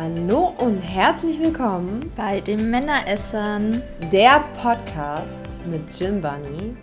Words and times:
Hallo 0.00 0.54
und 0.58 0.78
herzlich 0.78 1.40
willkommen 1.40 2.12
bei 2.14 2.40
den 2.40 2.70
Männeressern, 2.70 3.82
der 4.12 4.44
Podcast 4.62 5.58
mit 5.66 5.82
Jim 5.98 6.22
Bunny 6.22 6.76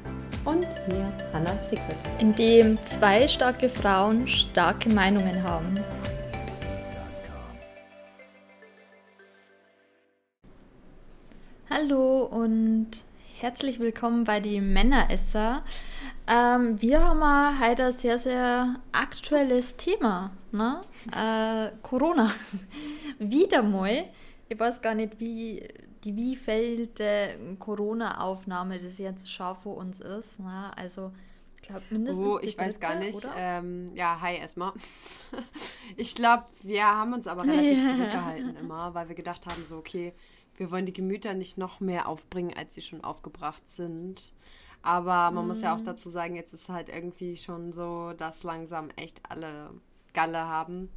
und 0.43 0.67
mir, 0.89 1.13
Hannah 1.31 1.57
Secret. 1.69 1.95
In 2.19 2.35
dem 2.35 2.77
zwei 2.83 3.25
starke 3.29 3.69
Frauen 3.69 4.27
starke 4.27 4.89
Meinungen 4.89 5.41
haben. 5.41 5.79
Hallo 11.69 12.23
und 12.25 13.01
herzlich 13.45 13.79
willkommen 13.79 14.23
bei 14.23 14.39
den 14.39 14.73
Männeresser. 14.73 15.63
Ähm, 16.27 16.81
wir 16.81 16.99
haben 16.99 17.59
heute 17.63 17.85
ein 17.85 17.93
sehr, 17.93 18.17
sehr 18.17 18.79
aktuelles 18.91 19.77
Thema. 19.77 20.31
Ne? 20.51 20.81
Äh, 21.15 21.69
Corona. 21.83 22.31
Wieder 23.19 23.61
mal. 23.61 24.05
Ich 24.49 24.59
weiß 24.59 24.81
gar 24.81 24.95
nicht, 24.95 25.19
wie 25.19 25.63
die 26.03 26.15
wievielte 26.15 27.37
Corona-Aufnahme 27.59 28.79
das 28.79 28.97
jetzt 28.97 29.31
schon 29.31 29.55
vor 29.57 29.77
uns 29.77 29.99
ist. 29.99 30.39
Ne? 30.39 30.71
Also, 30.75 31.11
ich 31.57 31.67
glaube 31.67 31.83
mindestens. 31.91 32.25
Oh, 32.25 32.39
ich 32.41 32.55
dritte, 32.55 32.69
weiß 32.69 32.79
gar 32.79 32.95
nicht. 32.95 33.27
Ähm, 33.37 33.91
ja, 33.93 34.19
hi 34.19 34.37
erstmal. 34.37 34.73
ich 35.97 36.15
glaube, 36.15 36.45
wir 36.63 36.83
haben 36.83 37.13
uns 37.13 37.27
aber 37.27 37.43
relativ 37.43 37.89
zurückgehalten 37.89 38.55
immer, 38.55 38.95
weil 38.95 39.07
wir 39.07 39.15
gedacht 39.15 39.45
haben, 39.45 39.63
so, 39.63 39.77
okay, 39.77 40.15
wir 40.57 40.71
wollen 40.71 40.85
die 40.85 40.93
Gemüter 40.93 41.33
nicht 41.33 41.57
noch 41.57 41.79
mehr 41.79 42.07
aufbringen, 42.07 42.55
als 42.55 42.75
sie 42.75 42.81
schon 42.81 43.03
aufgebracht 43.03 43.63
sind. 43.69 44.33
Aber 44.81 45.31
man 45.31 45.45
mhm. 45.45 45.47
muss 45.47 45.61
ja 45.61 45.75
auch 45.75 45.79
mhm. 45.79 45.85
dazu 45.85 46.09
sagen, 46.09 46.35
jetzt 46.35 46.53
ist 46.53 46.69
halt 46.69 46.89
irgendwie 46.89 47.37
schon 47.37 47.71
so, 47.71 48.13
dass 48.13 48.43
langsam 48.43 48.89
echt 48.95 49.19
alle 49.29 49.71
Galle 50.13 50.39
haben. 50.39 50.89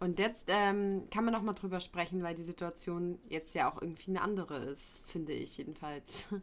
Und 0.00 0.18
jetzt 0.18 0.46
ähm, 0.48 1.04
kann 1.10 1.24
man 1.24 1.32
noch 1.32 1.42
mal 1.42 1.52
drüber 1.52 1.78
sprechen, 1.78 2.24
weil 2.24 2.34
die 2.34 2.42
Situation 2.42 3.20
jetzt 3.28 3.54
ja 3.54 3.70
auch 3.70 3.80
irgendwie 3.80 4.10
eine 4.10 4.22
andere 4.22 4.56
ist, 4.56 5.00
finde 5.06 5.32
ich 5.32 5.58
jedenfalls. 5.58 6.26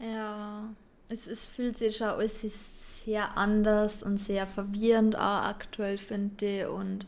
Ja, 0.00 0.70
es, 1.10 1.26
es 1.26 1.46
fühlt 1.46 1.76
sich 1.78 2.02
alles 2.02 2.40
sehr 3.04 3.36
anders 3.36 4.02
und 4.02 4.18
sehr 4.18 4.46
verwirrend 4.46 5.16
auch 5.16 5.44
aktuell, 5.44 5.98
finde 5.98 6.62
ich. 6.62 6.66
Und 6.66 7.06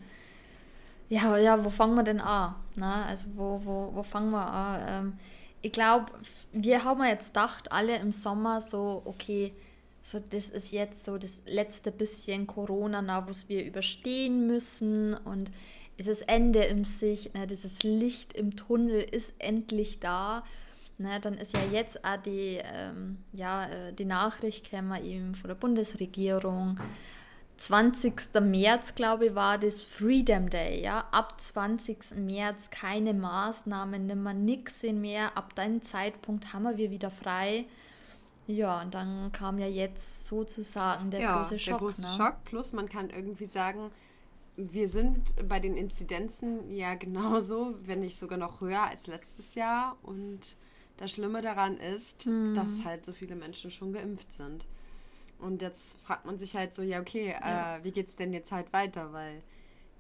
ja, 1.09 1.37
ja, 1.37 1.65
wo 1.65 1.71
fangen 1.71 1.95
wir 1.95 2.03
denn 2.03 2.21
an? 2.21 2.55
Na, 2.77 3.07
also 3.07 3.27
wo, 3.35 3.61
wo, 3.65 3.91
wo 3.95 4.03
fangen 4.03 4.31
wir 4.31 4.47
an? 4.47 4.81
Ähm, 4.89 5.19
ich 5.61 5.73
glaube, 5.73 6.07
wir 6.53 6.85
haben 6.85 7.05
jetzt 7.05 7.29
gedacht, 7.29 7.71
alle 7.71 7.97
im 7.97 8.13
Sommer 8.13 8.61
so, 8.61 9.03
okay, 9.05 9.53
so 10.03 10.19
das 10.19 10.49
ist 10.49 10.73
jetzt 10.73 11.05
so 11.05 11.19
das 11.19 11.41
letzte 11.47 11.93
bisschen 11.93 12.47
Corona, 12.47 13.27
was 13.29 13.49
wir 13.49 13.65
überstehen 13.65 14.47
müssen 14.47 15.15
und 15.15 15.51
es 15.97 16.07
ist 16.09 16.23
Ende 16.29 16.65
im 16.65 16.85
Sich, 16.85 17.33
ne, 17.35 17.47
dieses 17.47 17.83
Licht 17.83 18.33
im 18.33 18.57
Tunnel 18.57 19.01
ist 19.01 19.35
endlich 19.39 20.01
da. 20.01 20.43
Ne, 20.99 21.21
dann 21.21 21.35
ist 21.35 21.55
ja 21.55 21.65
jetzt 21.71 22.05
auch 22.05 22.17
die, 22.17 22.59
ähm, 22.63 23.19
ja, 23.33 23.67
äh, 23.67 23.93
die 23.93 24.05
Nachricht 24.05 24.65
käme 24.65 25.03
eben 25.03 25.35
von 25.35 25.49
der 25.49 25.55
Bundesregierung. 25.55 26.79
20. 27.63 28.41
März, 28.41 28.97
glaube 28.97 29.27
ich, 29.27 29.35
war 29.37 29.57
das 29.57 29.85
Freedom 29.85 30.51
Day. 30.51 30.83
Ja? 30.83 31.07
Ab 31.13 31.41
20. 31.41 32.17
März 32.17 32.71
keine 32.71 33.15
Maßnahmen, 33.15 34.05
nimmer 34.05 34.35
nichts 34.35 34.83
mehr. 34.83 35.37
Ab 35.37 35.55
dem 35.55 35.81
Zeitpunkt 35.81 36.53
haben 36.53 36.65
wir 36.77 36.91
wieder 36.91 37.13
frei. 37.13 37.67
Ja, 38.49 38.83
und 38.83 38.95
dann 38.95 39.31
kam 39.31 39.61
ja 39.61 39.69
jetzt 39.69 40.27
sozusagen 40.27 41.13
der 41.13 41.21
ja, 41.21 41.37
große 41.37 41.61
Schock. 41.61 41.79
Der 41.79 41.87
große 41.87 42.03
ne? 42.03 42.09
Schock, 42.09 42.43
plus 42.45 42.73
man 42.73 42.89
kann 42.89 43.11
irgendwie 43.11 43.47
sagen, 43.47 43.93
wir 44.57 44.89
sind 44.89 45.49
bei 45.49 45.61
den 45.61 45.77
Inzidenzen 45.77 46.75
ja 46.75 46.97
genauso, 46.97 47.77
wenn 47.87 48.01
nicht 48.01 48.19
sogar 48.19 48.39
noch 48.39 48.61
höher 48.61 48.83
als 48.83 49.07
letztes 49.07 49.55
Jahr. 49.55 49.97
Und 50.03 50.57
das 50.97 51.13
Schlimme 51.13 51.43
daran 51.43 51.77
ist, 51.77 52.25
hm. 52.25 52.55
dass 52.55 52.85
halt 52.85 53.05
so 53.05 53.13
viele 53.13 53.37
Menschen 53.37 53.71
schon 53.71 53.93
geimpft 53.93 54.33
sind. 54.33 54.67
Und 55.43 55.61
jetzt 55.61 55.99
fragt 56.03 56.25
man 56.25 56.39
sich 56.39 56.57
halt 56.57 56.73
so, 56.73 56.83
ja, 56.83 57.01
okay, 57.01 57.35
ja. 57.41 57.77
Äh, 57.77 57.85
wie 57.85 57.91
geht's 57.91 58.17
denn 58.17 58.33
jetzt 58.33 58.53
halt 58.53 58.73
weiter? 58.73 59.13
Weil 59.13 59.43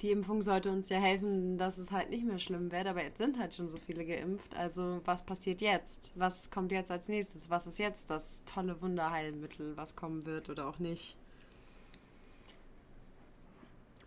die 0.00 0.10
Impfung 0.10 0.42
sollte 0.42 0.70
uns 0.70 0.88
ja 0.88 0.98
helfen, 0.98 1.58
dass 1.58 1.78
es 1.78 1.90
halt 1.90 2.10
nicht 2.10 2.24
mehr 2.24 2.38
schlimm 2.38 2.72
wird, 2.72 2.86
aber 2.86 3.02
jetzt 3.02 3.18
sind 3.18 3.38
halt 3.38 3.54
schon 3.54 3.68
so 3.68 3.78
viele 3.78 4.04
geimpft. 4.04 4.54
Also 4.56 5.00
was 5.04 5.22
passiert 5.24 5.60
jetzt? 5.60 6.12
Was 6.14 6.50
kommt 6.50 6.72
jetzt 6.72 6.90
als 6.90 7.08
nächstes? 7.08 7.50
Was 7.50 7.66
ist 7.66 7.78
jetzt 7.78 8.10
das 8.10 8.42
tolle 8.44 8.80
Wunderheilmittel, 8.82 9.76
was 9.76 9.94
kommen 9.94 10.26
wird 10.26 10.48
oder 10.48 10.68
auch 10.68 10.78
nicht? 10.78 11.16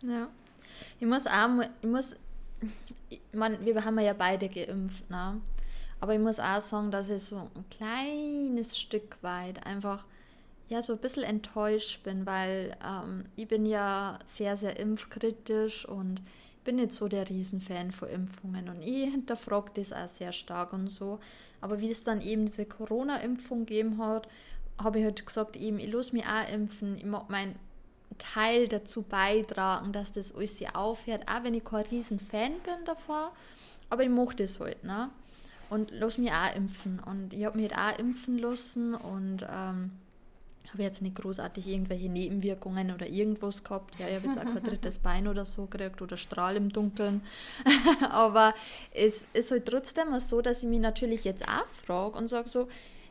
Ja. 0.02 0.28
Ich 1.00 1.06
muss 1.06 1.26
auch, 1.26 1.48
ich 1.80 1.88
muss, 1.88 2.14
man, 3.32 3.64
wir 3.64 3.84
haben 3.84 3.98
ja 3.98 4.12
beide 4.12 4.48
geimpft, 4.48 5.08
ne? 5.10 5.40
Aber 5.98 6.12
ich 6.12 6.20
muss 6.20 6.38
auch 6.38 6.60
sagen, 6.60 6.90
dass 6.90 7.08
ich 7.08 7.22
so 7.22 7.36
ein 7.36 7.64
kleines 7.70 8.78
Stück 8.78 9.16
weit 9.22 9.64
einfach 9.66 10.04
ja 10.68 10.82
so 10.82 10.94
ein 10.94 10.98
bisschen 10.98 11.22
enttäuscht 11.22 12.02
bin, 12.02 12.26
weil 12.26 12.76
ähm, 12.84 13.24
ich 13.36 13.48
bin 13.48 13.66
ja 13.66 14.18
sehr, 14.26 14.56
sehr 14.56 14.78
impfkritisch 14.78 15.86
und 15.88 16.20
bin 16.64 16.76
nicht 16.76 16.92
so 16.92 17.08
der 17.08 17.28
Riesenfan 17.28 17.92
von 17.92 18.08
Impfungen 18.08 18.68
und 18.68 18.82
ich 18.82 19.10
hinterfrage 19.10 19.70
das 19.74 19.92
auch 19.92 20.08
sehr 20.08 20.32
stark 20.32 20.72
und 20.72 20.88
so. 20.88 21.20
Aber 21.60 21.80
wie 21.80 21.90
es 21.90 22.04
dann 22.04 22.20
eben 22.20 22.46
diese 22.46 22.66
Corona-Impfung 22.66 23.66
gegeben 23.66 23.98
hat, 23.98 24.28
habe 24.82 24.98
ich 24.98 25.04
halt 25.04 25.24
gesagt, 25.24 25.56
eben, 25.56 25.78
ich 25.78 25.90
lasse 25.90 26.14
mich 26.14 26.24
auch 26.26 26.52
impfen, 26.52 26.98
ich 26.98 27.04
mag 27.04 27.30
meinen 27.30 27.56
Teil 28.18 28.68
dazu 28.68 29.02
beitragen, 29.02 29.92
dass 29.92 30.12
das 30.12 30.34
alles 30.34 30.58
hier 30.58 30.76
aufhört, 30.76 31.28
auch 31.28 31.44
wenn 31.44 31.54
ich 31.54 31.64
kein 31.64 31.84
Riesenfan 31.86 32.52
bin 32.64 32.84
davor, 32.84 33.32
aber 33.88 34.02
ich 34.02 34.10
mache 34.10 34.36
das 34.36 34.60
halt, 34.60 34.84
ne? 34.84 35.10
Und 35.68 35.90
lass 35.90 36.18
mich 36.18 36.30
auch 36.30 36.54
impfen 36.54 37.00
und 37.00 37.32
ich 37.32 37.44
habe 37.44 37.58
mich 37.58 37.74
halt 37.74 37.96
auch 37.96 37.98
impfen 37.98 38.38
lassen 38.38 38.94
und 38.94 39.44
ähm, 39.50 39.90
habe 40.72 40.82
jetzt 40.82 41.02
nicht 41.02 41.16
großartig 41.16 41.66
irgendwelche 41.66 42.08
Nebenwirkungen 42.08 42.92
oder 42.92 43.06
irgendwas 43.06 43.64
gehabt. 43.64 43.98
Ja, 43.98 44.08
ich 44.08 44.16
habe 44.16 44.26
jetzt 44.26 44.38
auch 44.38 44.44
kein 44.44 44.62
drittes 44.64 44.98
Bein 44.98 45.28
oder 45.28 45.46
so 45.46 45.66
gekriegt 45.66 46.02
oder 46.02 46.16
Strahl 46.16 46.56
im 46.56 46.70
Dunkeln. 46.70 47.22
Aber 48.10 48.54
es 48.92 49.26
ist 49.32 49.50
halt 49.50 49.66
trotzdem 49.66 50.18
so, 50.20 50.40
dass 50.40 50.62
ich 50.62 50.68
mich 50.68 50.80
natürlich 50.80 51.24
jetzt 51.24 51.46
auch 51.46 51.68
frage 51.68 52.18
und 52.18 52.28
sage 52.28 52.48
so, 52.48 52.68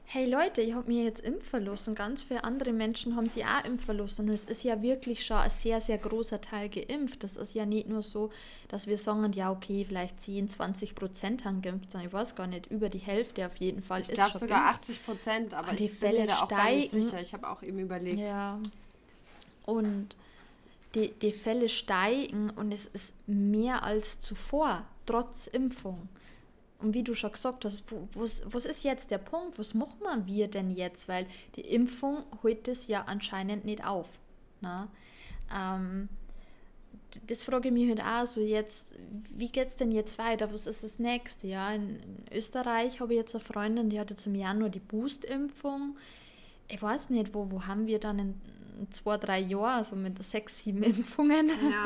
hey 0.08 0.30
Leute, 0.30 0.62
ich 0.62 0.74
habe 0.74 0.88
mir 0.88 1.04
jetzt 1.04 1.22
impfen 1.22 1.66
lassen. 1.66 1.96
Ganz 1.96 2.24
viele 2.24 2.44
andere 2.44 2.72
Menschen 2.72 3.16
haben 3.16 3.30
sich 3.30 3.44
auch 3.44 3.66
impfen 3.66 3.98
lassen. 3.98 4.28
Und 4.28 4.34
es 4.34 4.46
ist 4.46 4.64
ja 4.64 4.82
wirklich 4.82 5.26
schon 5.26 5.38
ein 5.38 5.50
sehr, 5.50 5.82
sehr 5.82 5.98
großer 5.98 6.40
Teil 6.42 6.70
geimpft. 6.70 7.24
Das 7.24 7.36
ist 7.36 7.54
ja 7.56 7.66
nicht 7.66 7.90
nur 7.90 8.04
so, 8.04 8.30
dass 8.68 8.88
wir 8.88 8.98
sagen, 8.98 9.34
ja, 9.34 9.52
okay, 9.52 9.84
vielleicht 9.86 10.22
10, 10.22 10.50
20 10.50 10.96
Prozent 10.96 11.46
haben 11.46 11.62
geimpft, 11.62 11.92
sondern 11.92 12.08
ich 12.08 12.14
weiß 12.14 12.36
gar 12.36 12.48
nicht, 12.48 12.68
über 12.68 12.90
die 12.90 13.00
Hälfte 13.00 13.46
auf 13.46 13.56
jeden 13.58 13.82
Fall 13.82 14.02
ich 14.02 14.10
ist 14.10 14.16
glaube 14.16 14.38
sogar 14.38 14.64
geimpft. 14.64 14.82
80 14.82 15.06
Prozent, 15.06 15.54
aber 15.54 15.70
und 15.72 15.80
die 15.80 15.86
ich 15.86 15.92
Fälle 15.92 16.18
bin 16.18 16.22
mir 16.22 16.28
da 16.28 16.40
auch 16.42 16.48
gar 16.48 16.72
nicht 16.72 16.92
sicher. 16.92 17.22
Ich 17.22 17.34
habe 17.34 17.50
auch 17.50 17.64
eben 17.64 17.80
überlegt. 17.80 18.20
Ja. 18.20 18.60
Und 19.66 20.16
die, 20.94 21.12
die 21.12 21.32
Fälle 21.32 21.68
steigen 21.68 22.52
und 22.52 22.74
es 22.74 22.86
ist 22.86 23.12
mehr 23.28 23.84
als 23.84 24.22
zuvor, 24.22 24.86
trotz 25.06 25.48
Impfung. 25.48 26.08
Und 26.80 26.94
wie 26.94 27.04
du 27.04 27.16
schon 27.16 27.32
gesagt 27.32 27.66
hast, 27.66 27.84
was, 28.16 28.42
was 28.46 28.66
ist 28.66 28.84
jetzt 28.84 29.10
der 29.12 29.18
Punkt? 29.18 29.58
Was 29.58 29.74
machen 29.74 30.26
wir 30.26 30.48
denn 30.48 30.72
jetzt? 30.72 31.08
Weil 31.08 31.26
die 31.56 31.62
Impfung 31.62 32.24
holt 32.44 32.68
es 32.68 32.88
ja 32.88 33.04
anscheinend 33.04 33.66
nicht 33.66 33.86
auf. 33.86 34.10
Ne? 34.62 34.88
Ähm, 35.54 36.10
das 37.28 37.44
frage 37.44 37.70
ich 37.70 37.74
mich 37.74 37.90
halt 37.90 38.02
auch 38.02 38.28
so 38.28 38.42
jetzt, 38.42 38.92
wie 39.30 39.48
geht 39.50 39.70
es 39.70 39.76
denn 39.76 39.92
jetzt 39.92 40.18
weiter? 40.18 40.52
Was 40.52 40.68
ist 40.68 40.84
das 40.84 41.00
nächste? 41.00 41.48
Ja, 41.48 41.74
in, 41.74 41.98
in 41.98 42.26
Österreich 42.34 43.00
habe 43.00 43.14
ich 43.14 43.20
jetzt 43.20 43.36
eine 43.36 43.44
Freundin, 43.44 43.90
die 43.90 44.00
hat 44.00 44.10
jetzt 44.10 44.28
im 44.28 44.36
Januar 44.36 44.70
die 44.70 44.80
Boost-Impfung. 44.80 45.98
Ich 46.68 46.82
weiß 46.82 47.10
nicht, 47.10 47.34
wo, 47.34 47.50
wo 47.52 47.66
haben 47.66 47.88
wir 47.88 48.00
dann 48.00 48.20
in 48.20 48.42
zwei, 48.92 49.18
drei 49.18 49.40
Jahren, 49.40 49.80
also 49.80 49.96
mit 49.96 50.22
sechs, 50.24 50.64
sieben 50.64 50.84
Impfungen. 50.84 51.50
Ja, 51.50 51.86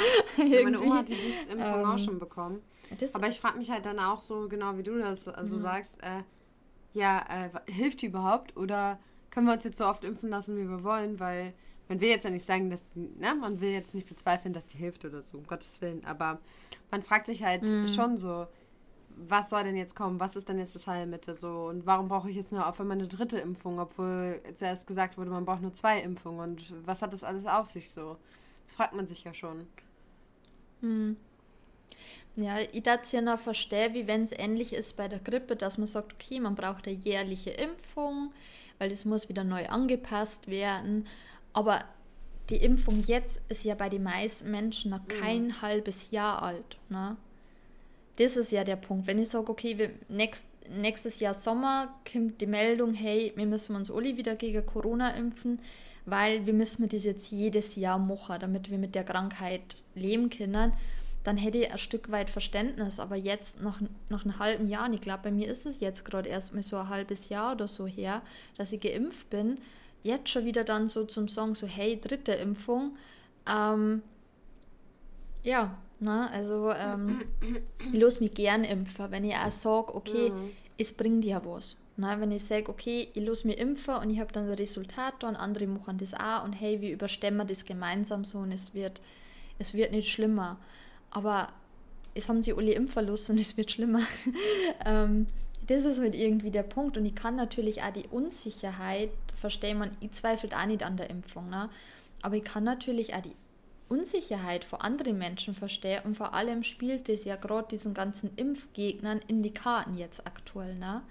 meine 0.64 0.82
Oma 0.82 0.98
hat 0.98 1.10
die 1.10 1.16
Boost-Impfung 1.16 1.82
ähm, 1.82 1.86
auch 1.86 2.00
schon 2.00 2.20
bekommen. 2.20 2.62
Aber 3.14 3.28
ich 3.28 3.40
frage 3.40 3.58
mich 3.58 3.70
halt 3.70 3.86
dann 3.86 4.00
auch 4.00 4.20
so, 4.20 4.48
genau 4.48 4.78
wie 4.78 4.84
du 4.84 4.98
das 4.98 5.28
also 5.28 5.56
mhm. 5.56 5.60
sagst, 5.60 6.02
äh, 6.02 6.24
ja, 6.94 7.26
äh, 7.30 7.72
hilft 7.72 8.02
die 8.02 8.08
überhaupt 8.08 8.58
oder 8.58 9.00
können 9.30 9.46
wir 9.46 9.54
uns 9.54 9.64
jetzt 9.64 9.78
so 9.78 9.86
oft 9.86 10.04
impfen 10.04 10.30
lassen, 10.30 10.58
wie 10.58 10.68
wir 10.68 10.84
wollen, 10.84 11.20
weil 11.20 11.54
man 11.88 12.02
will 12.02 12.10
jetzt 12.10 12.24
ja 12.24 12.30
nicht 12.30 12.46
sagen, 12.46 12.70
dass 12.70 12.84
die, 12.90 13.10
ne, 13.20 13.36
man 13.36 13.62
will 13.62 13.70
jetzt 13.70 13.94
nicht 13.94 14.08
bezweifeln, 14.08 14.54
dass 14.54 14.68
die 14.68 14.78
hilft 14.78 15.06
oder 15.06 15.22
so, 15.22 15.38
um 15.38 15.46
Gottes 15.46 15.82
Willen, 15.82 16.04
aber 16.06 16.40
man 16.92 17.04
fragt 17.04 17.28
sich 17.28 17.44
halt 17.44 17.64
mhm. 17.64 17.88
schon 17.88 18.18
so, 18.18 18.48
was 19.28 19.50
soll 19.50 19.64
denn 19.64 19.76
jetzt 19.76 19.96
kommen? 19.96 20.20
Was 20.20 20.36
ist 20.36 20.48
denn 20.48 20.60
jetzt 20.60 20.76
das 20.76 20.88
Heilmittel 20.88 21.34
so? 21.34 21.66
Und 21.66 21.86
warum 21.86 22.08
brauche 22.08 22.30
ich 22.30 22.36
jetzt 22.36 22.52
nur 22.52 22.68
auf 22.68 22.80
einmal 22.80 22.98
eine 22.98 23.08
dritte 23.08 23.40
Impfung, 23.40 23.80
obwohl 23.80 24.42
zuerst 24.54 24.88
gesagt 24.88 25.18
wurde, 25.18 25.32
man 25.32 25.46
braucht 25.46 25.62
nur 25.62 25.74
zwei 25.74 26.02
Impfungen? 26.02 26.40
Und 26.52 26.74
was 26.86 27.02
hat 27.02 27.14
das 27.14 27.24
alles 27.24 27.46
auf 27.46 27.66
sich 27.66 27.92
so? 27.92 28.18
Das 28.66 28.76
fragt 28.76 28.94
man 28.94 29.08
sich 29.08 29.24
ja 29.24 29.34
schon. 29.34 29.68
Mhm. 30.82 31.18
Ja, 32.36 32.58
ich 32.72 32.84
darf 32.84 33.04
es 33.04 33.12
ja 33.12 33.22
noch 33.22 33.40
verstehen, 33.40 33.94
wie 33.94 34.08
wenn 34.08 34.24
es 34.24 34.32
ähnlich 34.32 34.74
ist 34.74 34.96
bei 34.96 35.08
der 35.08 35.20
Grippe, 35.20 35.56
dass 35.56 35.78
man 35.78 35.88
sagt, 35.88 36.14
okay, 36.14 36.40
man 36.40 36.56
braucht 36.56 36.88
eine 36.88 36.96
jährliche 36.96 37.50
Impfung, 37.50 38.32
weil 38.78 38.90
das 38.90 39.06
muss 39.06 39.28
wieder 39.28 39.44
neu 39.44 39.68
angepasst 39.68 40.48
werden. 40.48 41.08
Aber 41.52 41.84
die 42.50 42.58
Impfung 42.58 43.02
jetzt 43.04 43.42
ist 43.50 43.64
ja 43.64 43.76
bei 43.76 43.90
den 43.90 44.04
meisten 44.04 44.50
Menschen 44.50 44.92
noch 44.92 45.06
kein 45.08 45.48
mhm. 45.48 45.62
halbes 45.62 46.12
Jahr 46.12 46.42
alt. 46.42 46.78
Ne? 46.90 47.18
Das 48.20 48.36
ist 48.36 48.52
ja 48.52 48.66
der 48.66 48.76
Punkt. 48.76 49.08
Wenn 49.08 49.18
ich 49.18 49.30
sage, 49.30 49.50
okay, 49.50 49.78
wir, 49.78 49.92
nächst, 50.10 50.46
nächstes 50.70 51.22
Jahr 51.22 51.34
Sommer 51.34 51.96
kommt 52.12 52.42
die 52.42 52.48
Meldung, 52.48 52.94
hey, 52.94 53.32
wir 53.38 53.46
müssen 53.46 53.78
uns 53.78 53.90
alle 53.90 54.18
wieder 54.18 54.36
gegen 54.36 54.66
Corona 54.66 55.12
impfen, 55.12 55.60
weil 56.06 56.46
wir 56.46 56.54
müssen 56.54 56.90
das 56.90 57.06
jetzt 57.06 57.32
jedes 57.32 57.78
Jahr 57.78 57.98
machen, 57.98 58.36
damit 58.42 58.70
wir 58.70 58.78
mit 58.78 58.94
der 58.94 59.06
Krankheit 59.06 59.78
leben 59.96 60.30
können, 60.30 60.74
dann 61.24 61.38
hätte 61.38 61.60
ich 61.60 61.72
ein 61.72 61.78
Stück 61.78 62.12
weit 62.12 62.30
Verständnis. 62.30 63.00
Aber 63.00 63.16
jetzt, 63.16 63.62
nach, 63.62 63.80
nach 64.10 64.26
einem 64.26 64.38
halben 64.38 64.68
Jahr, 64.68 64.88
und 64.88 64.96
ich 64.96 65.02
glaube, 65.02 65.24
bei 65.24 65.32
mir 65.32 65.48
ist 65.48 65.66
es 65.66 65.80
jetzt 65.80 66.04
gerade 66.04 66.28
erst 66.28 66.54
mal 66.54 66.62
so 66.62 66.76
ein 66.76 66.90
halbes 66.90 67.30
Jahr 67.30 67.54
oder 67.54 67.70
so 67.70 67.88
her, 67.88 68.22
dass 68.58 68.74
ich 68.74 68.82
geimpft 68.82 69.30
bin, 69.30 69.56
jetzt 70.04 70.28
schon 70.28 70.44
wieder 70.44 70.66
dann 70.66 70.90
so 70.90 71.06
zum 71.06 71.30
Sagen, 71.30 71.56
so 71.56 71.68
hey, 71.68 71.98
dritte 71.98 72.34
Impfung. 72.34 72.98
Ähm, 73.50 74.02
ja, 75.42 75.78
na, 76.00 76.30
also 76.30 76.72
ähm, 76.72 77.22
ich 77.94 78.00
lasse 78.00 78.22
mich 78.22 78.34
gern 78.34 78.64
impfen, 78.64 79.12
wenn 79.12 79.26
ich 79.26 79.36
auch 79.36 79.52
sage, 79.52 79.96
okay, 79.96 80.32
mhm. 80.32 80.52
es 80.78 80.94
bringt 80.94 81.26
ja 81.26 81.44
was. 81.46 81.78
Na, 81.98 82.20
wenn 82.22 82.32
ich 82.32 82.46
sage, 82.46 82.70
okay, 82.70 83.10
ich 83.14 83.24
lasse 83.24 83.46
mich 83.46 83.58
impfen 83.58 83.96
und 83.96 84.10
ich 84.10 84.20
habe 84.20 84.32
dann 84.32 84.48
das 84.48 84.58
Resultat 84.60 85.24
und 85.24 85.36
andere 85.36 85.68
machen 85.68 85.98
das 85.98 86.14
auch 86.14 86.46
und 86.46 86.54
hey, 86.54 86.80
wir 86.80 86.94
überstemmen 86.94 87.46
das 87.46 87.66
gemeinsam 87.66 88.24
so 88.24 88.40
und 88.40 88.54
es 88.54 88.74
wird, 88.74 89.02
es 89.58 89.74
wird 89.74 89.92
nicht 89.92 90.10
schlimmer. 90.10 90.58
Aber 91.12 91.50
es 92.16 92.30
haben 92.30 92.42
sie 92.42 92.54
alle 92.54 92.72
impfen 92.72 93.06
lassen 93.06 93.34
und 93.34 93.42
es 93.42 93.58
wird 93.58 93.72
schlimmer. 93.72 94.02
ähm, 94.86 95.28
das 95.68 95.86
ist 95.86 96.00
halt 96.00 96.16
irgendwie 96.16 96.52
der 96.52 96.64
Punkt. 96.64 96.98
Und 96.98 97.06
ich 97.06 97.16
kann 97.16 97.36
natürlich 97.36 97.84
auch 97.84 97.92
die 97.92 98.08
Unsicherheit 98.10 99.12
verstehen. 99.36 99.80
Man, 99.80 99.92
ich 100.00 100.14
zweifle 100.14 100.50
auch 100.58 100.66
nicht 100.66 100.84
an 100.84 100.98
der 100.98 101.10
Impfung, 101.10 101.50
ne? 101.50 101.70
aber 102.22 102.36
ich 102.36 102.44
kann 102.44 102.64
natürlich 102.64 103.14
auch 103.14 103.22
die 103.22 103.36
Unsicherheit 103.90 104.64
vor 104.64 104.84
anderen 104.84 105.18
Menschen 105.18 105.54
verstehen. 105.54 106.02
Und 106.06 106.16
vor 106.16 106.34
allem 106.34 106.64
spielt 106.64 107.10
das 107.10 107.26
ja 107.26 107.36
gerade 107.36 107.68
diesen 107.70 107.94
ganzen 107.94 108.36
Impfgegnern 108.36 109.20
in 109.28 109.42
die 109.42 109.54
Karten 109.54 109.98
jetzt 109.98 110.26
aktuell. 110.26 110.76
Ne? 110.76 111.02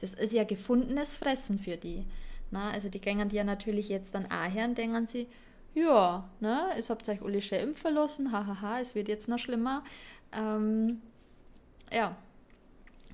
Das 0.00 0.14
ist 0.14 0.32
ja 0.32 0.44
gefundenes 0.44 1.16
Fressen 1.16 1.58
für 1.58 1.76
die. 1.76 2.04
Ne? 2.50 2.60
Also 2.60 2.88
die 2.88 3.00
gängen 3.00 3.30
ja 3.30 3.44
natürlich 3.44 3.88
jetzt 3.88 4.14
dann 4.14 4.26
auch 4.26 4.50
her 4.50 4.66
und 4.66 4.78
denken 4.78 5.06
sie, 5.06 5.26
ja, 5.74 6.28
ne, 6.40 6.70
es 6.76 6.90
habt 6.90 7.08
euch 7.08 7.22
alle 7.22 7.40
schön 7.40 7.60
impfen 7.60 7.94
lassen, 7.94 8.32
hahaha, 8.32 8.80
es 8.80 8.94
wird 8.94 9.08
jetzt 9.08 9.28
noch 9.28 9.38
schlimmer. 9.38 9.84
Ähm, 10.32 11.00
ja, 11.92 12.16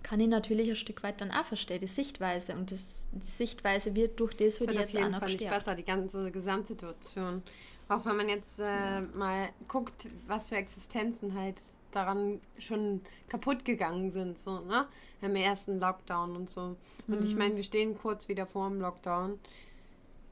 kann 0.03 0.21
ich 0.21 0.29
natürlich 0.29 0.69
ein 0.69 0.77
Stück 0.77 1.03
weit 1.03 1.21
dann 1.21 1.31
auch 1.31 1.45
verstehen, 1.45 1.81
die 1.81 1.87
Sichtweise. 1.87 2.55
Und 2.55 2.71
das, 2.71 3.03
die 3.13 3.31
Sichtweise 3.31 3.95
wird 3.97 4.21
durch 4.21 4.35
das, 4.35 4.61
wird 4.61 4.73
jetzt 4.73 4.97
auch 4.97 5.09
noch 5.09 5.21
Fall 5.21 5.31
nicht 5.31 5.49
besser, 5.49 5.75
die 5.75 5.85
ganze 5.85 6.31
Gesamtsituation. 6.31 7.43
Auch 7.89 8.05
wenn 8.07 8.17
man 8.17 8.29
jetzt 8.29 8.61
äh, 8.61 9.01
mal 9.17 9.49
guckt, 9.69 10.09
was 10.27 10.49
für 10.49 10.57
Existenzen 10.57 11.39
halt 11.39 11.61
daran 11.91 12.41
schon 12.59 13.01
kaputt 13.29 13.65
gegangen 13.65 14.11
sind, 14.11 14.39
so, 14.39 14.61
ne? 14.61 14.87
Im 15.21 15.37
ersten 15.37 15.81
Lockdown 15.81 16.37
und 16.37 16.51
so. 16.51 16.77
Und 17.07 17.21
mhm. 17.21 17.27
ich 17.27 17.37
meine, 17.37 17.57
wir 17.57 17.63
stehen 17.63 17.97
kurz 17.97 18.29
wieder 18.29 18.47
vor 18.47 18.69
dem 18.69 18.81
Lockdown. 18.81 19.39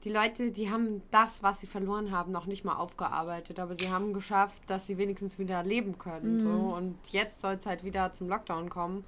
Die 0.03 0.09
Leute, 0.09 0.51
die 0.51 0.69
haben 0.69 1.01
das, 1.11 1.43
was 1.43 1.61
sie 1.61 1.67
verloren 1.67 2.11
haben, 2.11 2.31
noch 2.31 2.45
nicht 2.45 2.65
mal 2.65 2.75
aufgearbeitet, 2.75 3.59
aber 3.59 3.75
sie 3.79 3.89
haben 3.89 4.13
geschafft, 4.13 4.61
dass 4.67 4.85
sie 4.85 4.97
wenigstens 4.97 5.39
wieder 5.39 5.63
leben 5.63 5.97
können. 5.97 6.35
Mhm. 6.35 6.39
So. 6.39 6.49
Und 6.49 6.97
jetzt 7.11 7.39
soll 7.39 7.53
es 7.53 7.65
halt 7.65 7.83
wieder 7.83 8.11
zum 8.13 8.27
Lockdown 8.27 8.69
kommen. 8.69 9.05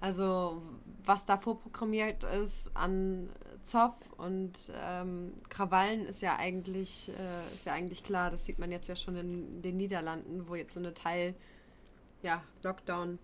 Also 0.00 0.60
was 1.06 1.24
da 1.24 1.38
vorprogrammiert 1.38 2.24
ist 2.24 2.70
an 2.74 3.30
Zoff 3.66 3.94
und 4.16 4.52
ähm, 4.82 5.32
Krawallen 5.48 6.06
ist 6.06 6.22
ja 6.22 6.36
eigentlich 6.36 7.10
äh, 7.10 7.54
ist 7.54 7.66
ja 7.66 7.72
eigentlich 7.72 8.02
klar. 8.02 8.30
Das 8.30 8.46
sieht 8.46 8.58
man 8.58 8.70
jetzt 8.70 8.88
ja 8.88 8.96
schon 8.96 9.16
in 9.16 9.62
den 9.62 9.76
Niederlanden, 9.76 10.48
wo 10.48 10.54
jetzt 10.54 10.74
so 10.74 10.80
eine 10.80 10.94
Teil 10.94 11.34
ja, 12.22 12.42
Lockdown 12.62 13.18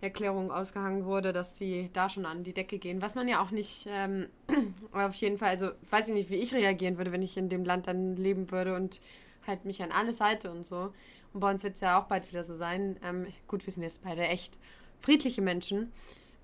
Erklärung 0.00 0.52
ausgehangen 0.52 1.04
wurde, 1.04 1.32
dass 1.32 1.54
die 1.54 1.90
da 1.92 2.08
schon 2.08 2.24
an 2.24 2.44
die 2.44 2.52
Decke 2.52 2.78
gehen. 2.78 3.02
Was 3.02 3.16
man 3.16 3.26
ja 3.26 3.42
auch 3.42 3.50
nicht, 3.50 3.86
ähm, 3.90 4.28
auf 4.92 5.14
jeden 5.16 5.38
Fall, 5.38 5.48
also 5.48 5.70
weiß 5.90 6.08
ich 6.08 6.14
nicht, 6.14 6.30
wie 6.30 6.36
ich 6.36 6.54
reagieren 6.54 6.98
würde, 6.98 7.10
wenn 7.10 7.22
ich 7.22 7.36
in 7.36 7.48
dem 7.48 7.64
Land 7.64 7.88
dann 7.88 8.16
leben 8.16 8.50
würde 8.52 8.76
und 8.76 9.00
halt 9.46 9.64
mich 9.64 9.82
an 9.82 9.90
alles 9.90 10.20
halte 10.20 10.50
und 10.52 10.64
so. 10.64 10.92
Und 11.32 11.40
bei 11.40 11.50
uns 11.50 11.64
wird 11.64 11.74
es 11.74 11.80
ja 11.80 12.00
auch 12.00 12.04
bald 12.04 12.28
wieder 12.28 12.44
so 12.44 12.54
sein. 12.54 12.96
Ähm, 13.04 13.26
gut, 13.48 13.66
wir 13.66 13.72
sind 13.72 13.82
jetzt 13.82 14.04
beide 14.04 14.22
echt 14.22 14.56
friedliche 15.00 15.42
Menschen. 15.42 15.92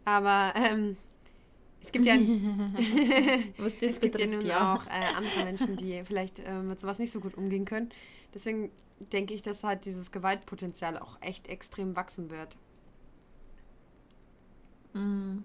Aber 0.05 0.53
ähm, 0.57 0.97
es 1.85 1.93
gibt 1.93 2.07
ja, 2.07 2.15
Was 3.59 3.75
das 3.79 3.83
es 3.83 4.01
gibt 4.01 4.13
betrifft, 4.15 4.33
ja 4.33 4.39
nun 4.39 4.47
ja. 4.47 4.75
auch 4.75 4.87
äh, 4.87 5.15
andere 5.15 5.45
Menschen, 5.45 5.77
die 5.77 6.03
vielleicht 6.05 6.39
äh, 6.39 6.61
mit 6.61 6.81
sowas 6.81 6.99
nicht 6.99 7.13
so 7.13 7.21
gut 7.21 7.37
umgehen 7.37 7.67
können. 7.67 7.91
Deswegen 8.33 8.71
denke 9.13 9.35
ich, 9.35 9.43
dass 9.43 9.63
halt 9.63 9.85
dieses 9.85 10.11
Gewaltpotenzial 10.11 10.99
auch 10.99 11.19
echt 11.21 11.47
extrem 11.49 11.95
wachsen 11.95 12.31
wird. 12.31 12.57
Mm, 14.95 15.41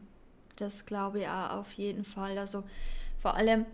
das 0.55 0.85
glaube 0.85 1.19
ich 1.19 1.27
auch 1.27 1.57
auf 1.57 1.71
jeden 1.73 2.05
Fall. 2.05 2.37
Also 2.37 2.63
vor 3.19 3.35
allem, 3.35 3.65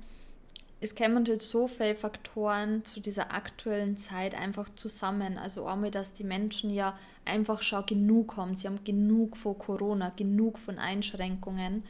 es 0.81 0.95
kommen 0.95 1.27
halt 1.27 1.43
so 1.43 1.67
viele 1.67 1.93
Faktoren 1.93 2.83
zu 2.83 2.99
dieser 2.99 3.31
aktuellen 3.31 3.95
Zeit 3.95 4.33
einfach 4.33 4.69
zusammen. 4.75 5.37
Also 5.37 5.67
einmal, 5.67 5.91
dass 5.91 6.13
die 6.13 6.23
Menschen 6.23 6.71
ja 6.71 6.97
einfach 7.25 7.61
schon 7.61 7.85
genug 7.85 8.37
haben. 8.37 8.55
Sie 8.55 8.67
haben 8.67 8.83
genug 8.83 9.37
von 9.37 9.55
Corona, 9.55 10.09
genug 10.15 10.57
von 10.57 10.79
Einschränkungen. 10.79 11.83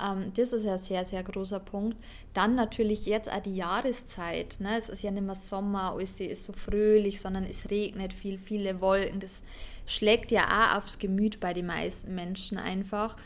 Ähm, 0.00 0.32
das 0.34 0.52
ist 0.52 0.64
ja 0.64 0.74
ein 0.74 0.78
sehr, 0.78 1.04
sehr 1.04 1.22
großer 1.22 1.60
Punkt. 1.60 1.96
Dann 2.34 2.54
natürlich 2.54 3.06
jetzt 3.06 3.30
auch 3.30 3.42
die 3.42 3.56
Jahreszeit. 3.56 4.56
Ne? 4.60 4.78
Es 4.78 4.88
ist 4.88 5.02
ja 5.02 5.10
nicht 5.10 5.24
mehr 5.24 5.34
Sommer, 5.34 5.92
alles 5.92 6.20
ist 6.20 6.44
so 6.44 6.52
fröhlich, 6.52 7.20
sondern 7.20 7.44
es 7.44 7.70
regnet 7.70 8.12
viel, 8.12 8.38
viele 8.38 8.80
Wolken. 8.80 9.20
Das 9.20 9.42
schlägt 9.86 10.30
ja 10.30 10.46
auch 10.46 10.78
aufs 10.78 10.98
Gemüt 10.98 11.40
bei 11.40 11.52
den 11.52 11.66
meisten 11.66 12.14
Menschen 12.14 12.58
einfach. 12.58 13.16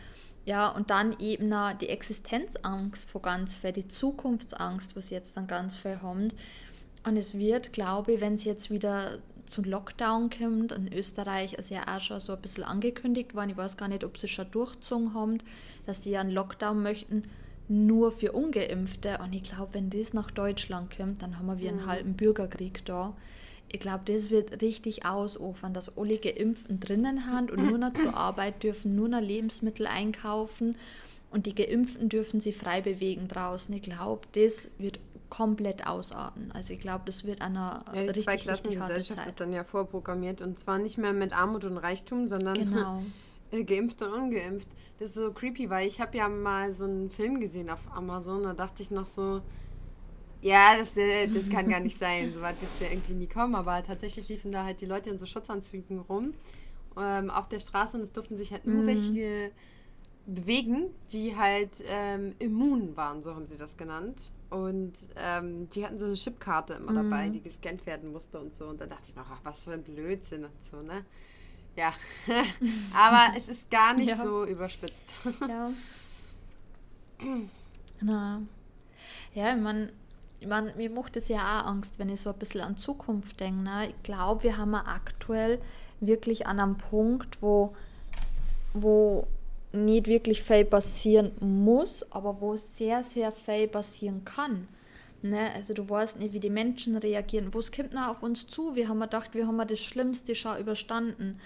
Ja, 0.45 0.69
und 0.69 0.91
dann 0.91 1.19
eben 1.19 1.49
noch 1.49 1.73
die 1.73 1.89
Existenzangst 1.89 3.11
vor 3.11 3.21
ganz 3.21 3.55
viel, 3.55 3.73
die 3.73 3.89
Zukunftsangst, 3.89 4.95
was 4.95 5.11
jetzt 5.11 5.37
dann 5.37 5.49
ganz 5.49 5.77
viel 5.77 6.01
haben. 6.03 6.33
Und 7.05 7.17
es 7.17 7.37
wird, 7.37 7.73
glaube 7.73 8.13
ich, 8.13 8.21
wenn 8.21 8.35
es 8.35 8.45
jetzt 8.45 8.71
wieder 8.71 9.19
zum 9.47 9.65
Lockdown 9.65 10.31
kommt, 10.31 10.73
in 10.73 10.93
Österreich 10.93 11.55
ist 11.55 11.71
ja 11.71 11.83
auch 11.89 12.01
schon 12.01 12.21
so 12.21 12.35
ein 12.35 12.41
bisschen 12.41 12.65
angekündigt 12.65 13.35
worden, 13.35 13.51
ich 13.51 13.57
weiß 13.57 13.77
gar 13.77 13.89
nicht, 13.89 14.05
ob 14.05 14.19
sie 14.19 14.29
schon 14.29 14.51
durchgezogen 14.51 15.15
haben, 15.15 15.39
dass 15.87 16.01
die 16.01 16.11
ja 16.11 16.21
einen 16.21 16.31
Lockdown 16.31 16.83
möchten, 16.83 17.25
nur 17.69 18.13
für 18.13 18.33
Ungeimpfte. 18.33 19.19
Und 19.23 19.33
ich 19.33 19.43
glaube, 19.43 19.75
wenn 19.75 19.91
das 19.91 20.13
nach 20.13 20.31
Deutschland 20.31 20.97
kommt, 20.97 21.23
dann 21.23 21.39
haben 21.39 21.47
wir 21.47 21.59
wie 21.59 21.69
einen 21.69 21.83
mhm. 21.83 21.87
halben 21.87 22.15
Bürgerkrieg 22.15 22.85
da. 22.85 23.17
Ich 23.69 23.81
glaube, 23.81 24.03
das 24.07 24.31
wird 24.31 24.63
richtig 24.63 25.05
ausufern, 25.05 25.75
dass 25.75 25.97
alle 25.97 26.19
Geimpften 26.19 26.79
drinnen 26.79 27.27
haben 27.27 27.51
und 27.51 27.67
nur 27.67 27.79
noch 27.79 27.95
zur 27.95 28.15
Arbeit 28.17 28.63
dürfen, 28.63 28.95
nur 28.95 29.09
noch 29.09 29.21
Lebensmittel 29.21 29.87
einkaufen 29.87 30.77
und 31.31 31.47
die 31.47 31.55
Geimpften 31.55 32.09
dürfen 32.09 32.41
sich 32.41 32.57
frei 32.57 32.81
bewegen 32.81 33.27
draußen. 33.27 33.75
Ich 33.75 33.83
glaube, 33.83 34.27
das 34.33 34.71
wird 34.79 35.01
komplett 35.31 35.87
ausarten. 35.87 36.53
Also 36.53 36.73
ich 36.73 36.79
glaube, 36.79 37.05
das 37.07 37.25
wird 37.25 37.43
einer 37.43 37.85
ja, 37.87 37.93
die 37.93 37.99
richtig, 38.01 38.25
Zweiklassengesellschaft 38.25 39.27
ist 39.27 39.41
dann 39.41 39.53
ja 39.53 39.65
vorprogrammiert 39.65 40.41
und 40.41 40.59
zwar 40.59 40.79
nicht 40.79 40.99
mehr 40.99 41.13
mit 41.13 41.37
Armut 41.37 41.65
und 41.65 41.79
Reichtum, 41.79 42.27
sondern 42.27 42.55
genau. 42.55 43.03
geimpft 43.65 44.03
und 44.03 44.13
ungeimpft. 44.13 44.69
Das 44.99 45.09
ist 45.11 45.17
so 45.17 45.33
creepy, 45.33 45.69
weil 45.69 45.87
ich 45.87 46.01
habe 46.01 46.17
ja 46.17 46.29
mal 46.29 46.73
so 46.73 46.85
einen 46.85 47.11
Film 47.11 47.41
gesehen 47.41 47.71
auf 47.71 47.81
Amazon, 47.95 48.45
da 48.45 48.55
dachte 48.55 48.83
ich 48.83 48.91
noch 48.91 49.07
so, 49.07 49.43
ja, 50.41 50.77
das, 50.79 50.97
äh, 50.97 51.27
das 51.29 51.49
kann 51.49 51.69
gar 51.69 51.81
nicht 51.81 51.99
sein. 52.01 52.33
So 52.33 52.41
weit 52.41 52.61
wird 52.61 52.71
es 52.75 52.81
ja 52.81 52.91
irgendwie 52.91 53.15
nie 53.15 53.27
kommen. 53.27 53.55
Aber 53.55 53.83
tatsächlich 53.85 54.29
liefen 54.29 54.53
da 54.53 54.65
halt 54.65 54.81
die 54.81 54.87
Leute 54.87 55.11
in 55.11 55.19
so 55.19 55.27
Schutzanzügen 55.27 55.99
rum 56.01 56.35
ähm, 56.97 57.31
auf 57.31 57.49
der 57.49 57.61
Straße 57.61 57.97
und 57.97 58.03
es 58.03 58.13
durften 58.13 58.37
sich 58.37 58.53
halt 58.53 58.67
nur 58.67 58.83
mhm. 58.83 58.87
welche 58.87 59.51
bewegen, 60.27 60.91
die 61.13 61.37
halt 61.37 61.83
ähm, 61.87 62.35
immun 62.39 62.97
waren, 62.97 63.23
so 63.23 63.35
haben 63.35 63.47
sie 63.47 63.57
das 63.57 63.77
genannt. 63.77 64.33
Und 64.49 64.95
ähm, 65.17 65.69
die 65.71 65.85
hatten 65.85 65.99
so 65.99 66.07
eine 66.07 66.15
Chipkarte 66.15 66.75
immer 66.75 66.93
mhm. 66.93 67.11
dabei, 67.11 67.29
die 67.29 67.41
gescannt 67.41 67.85
werden 67.87 68.13
musste 68.13 68.39
und 68.39 68.55
so. 68.55 68.67
Und 68.67 68.81
da 68.81 68.87
dachte 68.87 69.05
ich 69.09 69.17
noch, 69.17 69.27
ach, 69.31 69.41
was 69.43 69.65
für 69.65 69.73
ein 69.73 69.83
Blödsinn 69.83 70.45
und 70.45 70.65
so, 70.65 70.83
ne? 70.83 71.05
Ja, 71.77 71.93
aber 72.95 73.37
es 73.37 73.49
ist 73.49 73.71
gar 73.71 73.93
nicht 73.95 74.09
ja. 74.09 74.17
so 74.17 74.45
überspitzt. 74.45 75.13
ja. 75.49 75.71
Na. 78.01 78.43
Ja, 79.35 79.55
ich 79.55 79.61
meine, 79.61 79.93
ich 80.41 80.47
meine, 80.47 80.75
mir 80.75 80.91
macht 80.91 81.17
es 81.17 81.29
ja 81.29 81.39
auch 81.39 81.67
Angst, 81.67 81.99
wenn 81.99 82.09
ich 82.09 82.21
so 82.21 82.31
ein 82.31 82.39
bisschen 82.39 82.63
an 82.63 82.77
Zukunft 82.77 83.41
denke. 83.41 83.63
Ne? 83.63 83.89
Ich 83.89 84.03
glaube, 84.03 84.45
wir 84.45 84.57
haben 84.57 84.75
aktuell 84.75 85.61
wirklich 86.01 86.47
an 86.47 86.61
einem 86.61 86.77
Punkt, 86.77 87.43
wo, 87.43 87.75
wo 88.73 89.27
nicht 89.73 90.07
wirklich 90.07 90.43
viel 90.43 90.65
passieren 90.65 91.33
muss, 91.41 92.11
aber 92.13 92.41
wo 92.41 92.57
sehr, 92.57 93.03
sehr 93.03 93.33
viel 93.33 93.69
passieren 93.69 94.25
kann. 94.25 94.69
Ne? 95.23 95.53
Also 95.55 95.75
du 95.75 95.89
weißt 95.89 96.19
nicht, 96.19 96.33
wie 96.33 96.41
die 96.41 96.51
Menschen 96.51 96.97
reagieren. 96.97 97.53
Wo 97.53 97.59
es 97.59 97.73
kommt 97.73 97.93
noch 97.93 98.09
auf 98.09 98.23
uns 98.23 98.47
zu? 98.47 98.75
Wir 98.75 98.89
haben 98.89 99.01
gedacht, 99.01 99.35
wir 99.35 99.47
haben 99.47 99.59
das 99.67 99.81
Schlimmste 99.81 100.35
schon 100.35 100.59
überstanden. 100.59 101.41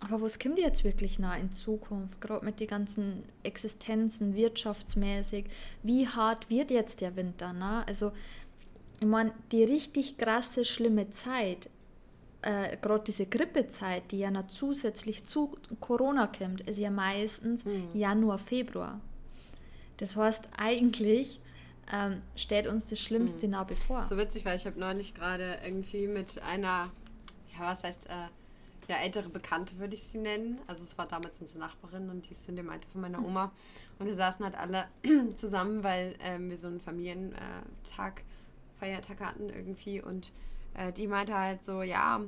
Aber 0.00 0.20
was 0.20 0.38
kommt 0.38 0.58
jetzt 0.58 0.84
wirklich 0.84 1.18
nah 1.18 1.36
in 1.36 1.52
Zukunft, 1.52 2.20
gerade 2.20 2.44
mit 2.44 2.60
den 2.60 2.68
ganzen 2.68 3.22
Existenzen, 3.42 4.34
wirtschaftsmäßig? 4.34 5.46
Wie 5.82 6.06
hart 6.06 6.50
wird 6.50 6.70
jetzt 6.70 7.00
der 7.00 7.16
Winter? 7.16 7.52
Ne? 7.52 7.84
Also 7.86 8.12
ich 9.00 9.06
meine, 9.06 9.32
die 9.52 9.64
richtig 9.64 10.18
krasse, 10.18 10.64
schlimme 10.64 11.10
Zeit, 11.10 11.68
äh, 12.42 12.76
gerade 12.76 13.04
diese 13.04 13.26
Grippezeit, 13.26 14.10
die 14.12 14.18
ja 14.18 14.30
noch 14.30 14.46
zusätzlich 14.46 15.24
zu 15.24 15.56
Corona 15.80 16.26
kommt, 16.26 16.60
ist 16.62 16.78
ja 16.78 16.90
meistens 16.90 17.64
mhm. 17.64 17.88
Januar, 17.94 18.38
Februar. 18.38 19.00
Das 19.96 20.16
heißt, 20.16 20.48
eigentlich 20.56 21.40
ähm, 21.92 22.22
steht 22.34 22.66
uns 22.66 22.86
das 22.86 23.00
Schlimmste 23.00 23.46
mhm. 23.46 23.52
nah 23.52 23.64
bevor. 23.64 24.04
So 24.04 24.16
witzig, 24.16 24.44
weil 24.44 24.56
ich 24.56 24.66
habe 24.66 24.78
neulich 24.78 25.14
gerade 25.14 25.58
irgendwie 25.64 26.06
mit 26.06 26.42
einer, 26.42 26.90
ja, 27.52 27.60
was 27.60 27.84
heißt, 27.84 28.06
äh, 28.06 28.28
ja, 28.88 28.96
ältere 28.98 29.28
Bekannte 29.28 29.78
würde 29.78 29.94
ich 29.94 30.04
sie 30.04 30.18
nennen. 30.18 30.60
Also 30.66 30.82
es 30.82 30.96
war 30.96 31.06
damals 31.06 31.40
unsere 31.40 31.58
Nachbarin 31.60 32.08
und 32.08 32.28
die 32.28 32.32
ist 32.32 32.48
in 32.48 32.56
dem 32.56 32.70
Alter 32.70 32.88
von 32.92 33.00
meiner 33.00 33.24
Oma. 33.24 33.50
Und 33.98 34.06
wir 34.06 34.14
saßen 34.14 34.44
halt 34.44 34.54
alle 34.56 34.84
zusammen, 35.34 35.82
weil 35.82 36.14
ähm, 36.20 36.50
wir 36.50 36.58
so 36.58 36.68
einen 36.68 36.80
Familientag, 36.80 38.22
Feiertag 38.78 39.20
hatten 39.20 39.48
irgendwie. 39.48 40.00
Und 40.00 40.32
äh, 40.76 40.92
die 40.92 41.06
meinte 41.06 41.34
halt 41.34 41.64
so, 41.64 41.82
ja, 41.82 42.20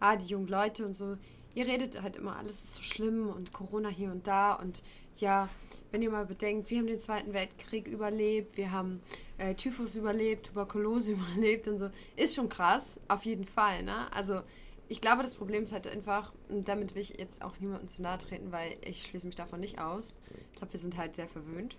ah, 0.00 0.16
die 0.16 0.26
jungen 0.26 0.48
Leute 0.48 0.84
und 0.84 0.94
so, 0.94 1.16
ihr 1.54 1.66
redet 1.66 2.02
halt 2.02 2.16
immer, 2.16 2.36
alles 2.36 2.62
ist 2.62 2.74
so 2.74 2.82
schlimm 2.82 3.28
und 3.28 3.52
Corona 3.52 3.88
hier 3.88 4.10
und 4.10 4.26
da. 4.26 4.54
Und 4.54 4.82
ja, 5.16 5.48
wenn 5.90 6.02
ihr 6.02 6.10
mal 6.10 6.26
bedenkt, 6.26 6.70
wir 6.70 6.78
haben 6.78 6.86
den 6.86 6.98
Zweiten 7.00 7.32
Weltkrieg 7.32 7.86
überlebt, 7.86 8.56
wir 8.56 8.72
haben 8.72 9.00
äh, 9.38 9.54
Typhus 9.54 9.94
überlebt, 9.94 10.46
Tuberkulose 10.46 11.12
überlebt 11.34 11.68
und 11.68 11.78
so. 11.78 11.90
Ist 12.16 12.34
schon 12.34 12.48
krass, 12.48 13.00
auf 13.08 13.24
jeden 13.24 13.44
Fall, 13.44 13.82
ne? 13.82 14.12
Also 14.12 14.40
ich 14.88 15.00
glaube, 15.00 15.22
das 15.22 15.34
Problem 15.34 15.62
ist 15.62 15.72
halt 15.72 15.86
einfach, 15.86 16.32
und 16.48 16.68
damit 16.68 16.94
will 16.94 17.02
ich 17.02 17.18
jetzt 17.18 17.42
auch 17.42 17.58
niemandem 17.58 17.88
zu 17.88 18.02
nahe 18.02 18.18
treten, 18.18 18.52
weil 18.52 18.76
ich 18.82 19.04
schließe 19.04 19.26
mich 19.26 19.36
davon 19.36 19.60
nicht 19.60 19.80
aus. 19.80 20.20
Ich 20.52 20.58
glaube, 20.58 20.72
wir 20.74 20.80
sind 20.80 20.96
halt 20.96 21.16
sehr 21.16 21.26
verwöhnt. 21.26 21.76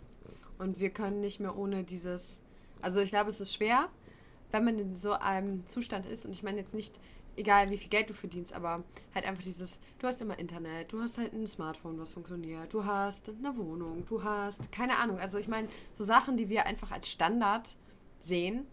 Und 0.57 0.79
wir 0.79 0.89
können 0.89 1.19
nicht 1.19 1.39
mehr 1.39 1.55
ohne 1.55 1.83
dieses. 1.83 2.43
Also 2.81 2.99
ich 3.01 3.09
glaube, 3.09 3.29
es 3.29 3.41
ist 3.41 3.53
schwer, 3.53 3.89
wenn 4.51 4.63
man 4.63 4.79
in 4.79 4.95
so 4.95 5.13
einem 5.13 5.65
Zustand 5.67 6.05
ist. 6.05 6.25
Und 6.25 6.31
ich 6.31 6.43
meine 6.43 6.59
jetzt 6.59 6.73
nicht, 6.73 6.99
egal 7.37 7.69
wie 7.69 7.77
viel 7.77 7.89
Geld 7.89 8.09
du 8.09 8.13
verdienst, 8.13 8.53
aber 8.53 8.83
halt 9.13 9.25
einfach 9.25 9.43
dieses, 9.43 9.79
du 9.99 10.07
hast 10.07 10.21
immer 10.21 10.39
Internet, 10.39 10.91
du 10.91 11.01
hast 11.01 11.17
halt 11.17 11.33
ein 11.33 11.47
Smartphone, 11.47 11.99
was 11.99 12.13
funktioniert, 12.13 12.73
du 12.73 12.85
hast 12.85 13.29
eine 13.29 13.55
Wohnung, 13.57 14.05
du 14.05 14.23
hast, 14.23 14.71
keine 14.71 14.97
Ahnung. 14.97 15.19
Also 15.19 15.37
ich 15.37 15.47
meine, 15.47 15.67
so 15.97 16.03
Sachen, 16.03 16.37
die 16.37 16.49
wir 16.49 16.65
einfach 16.65 16.91
als 16.91 17.09
Standard 17.09 17.75
sehen, 18.19 18.65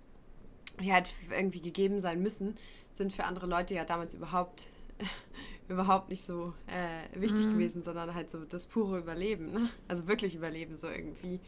die 0.80 0.92
halt 0.92 1.12
irgendwie 1.30 1.60
gegeben 1.60 2.00
sein 2.00 2.22
müssen, 2.22 2.56
sind 2.94 3.12
für 3.12 3.24
andere 3.24 3.46
Leute 3.46 3.74
ja 3.74 3.84
damals 3.84 4.14
überhaupt, 4.14 4.68
überhaupt 5.68 6.08
nicht 6.08 6.24
so 6.24 6.52
äh, 6.66 7.20
wichtig 7.20 7.46
mhm. 7.46 7.52
gewesen, 7.54 7.82
sondern 7.82 8.14
halt 8.14 8.30
so 8.30 8.44
das 8.44 8.66
pure 8.66 8.98
Überleben. 8.98 9.52
Ne? 9.52 9.70
Also 9.88 10.06
wirklich 10.06 10.34
Überleben, 10.34 10.76
so 10.76 10.88
irgendwie 10.88 11.40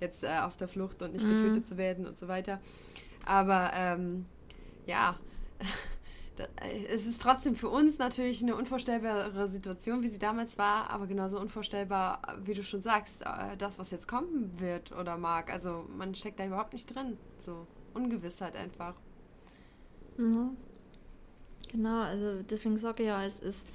jetzt 0.00 0.24
äh, 0.24 0.38
auf 0.42 0.56
der 0.56 0.68
Flucht 0.68 1.02
und 1.02 1.12
nicht 1.12 1.24
mhm. 1.24 1.36
getötet 1.36 1.68
zu 1.68 1.76
werden 1.76 2.06
und 2.06 2.18
so 2.18 2.28
weiter. 2.28 2.60
Aber 3.24 3.70
ähm, 3.74 4.26
ja, 4.86 5.16
äh, 6.38 6.86
es 6.86 7.06
ist 7.06 7.22
trotzdem 7.22 7.56
für 7.56 7.68
uns 7.68 7.98
natürlich 7.98 8.42
eine 8.42 8.56
unvorstellbare 8.56 9.48
Situation, 9.48 10.02
wie 10.02 10.08
sie 10.08 10.18
damals 10.18 10.58
war, 10.58 10.90
aber 10.90 11.06
genauso 11.06 11.38
unvorstellbar, 11.38 12.22
wie 12.44 12.54
du 12.54 12.64
schon 12.64 12.82
sagst, 12.82 13.22
äh, 13.22 13.56
das, 13.58 13.78
was 13.78 13.90
jetzt 13.90 14.08
kommen 14.08 14.50
wird 14.58 14.92
oder 14.92 15.16
mag. 15.16 15.52
Also 15.52 15.86
man 15.96 16.14
steckt 16.14 16.40
da 16.40 16.46
überhaupt 16.46 16.72
nicht 16.72 16.94
drin. 16.94 17.16
So 17.44 17.66
Ungewissheit 17.94 18.56
einfach. 18.56 18.94
Mhm. 20.16 20.56
Genau, 21.70 22.02
also 22.02 22.42
deswegen 22.42 22.76
sage 22.76 23.02
ich 23.02 23.08
ja, 23.08 23.24
es 23.24 23.38
ist 23.38 23.66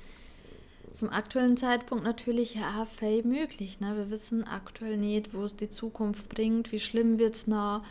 zum 0.94 1.10
aktuellen 1.10 1.58
Zeitpunkt 1.58 2.04
natürlich 2.04 2.56
ja 2.56 2.88
viel 3.00 3.24
möglich. 3.24 3.80
Ne? 3.80 3.96
Wir 3.96 4.10
wissen 4.10 4.44
aktuell 4.44 4.98
nicht, 4.98 5.34
wo 5.34 5.44
es 5.44 5.56
die 5.56 5.70
Zukunft 5.70 6.28
bringt, 6.30 6.72
wie 6.72 6.80
schlimm 6.80 7.20
wird 7.20 7.36
es 7.36 7.48
noch. 7.48 7.84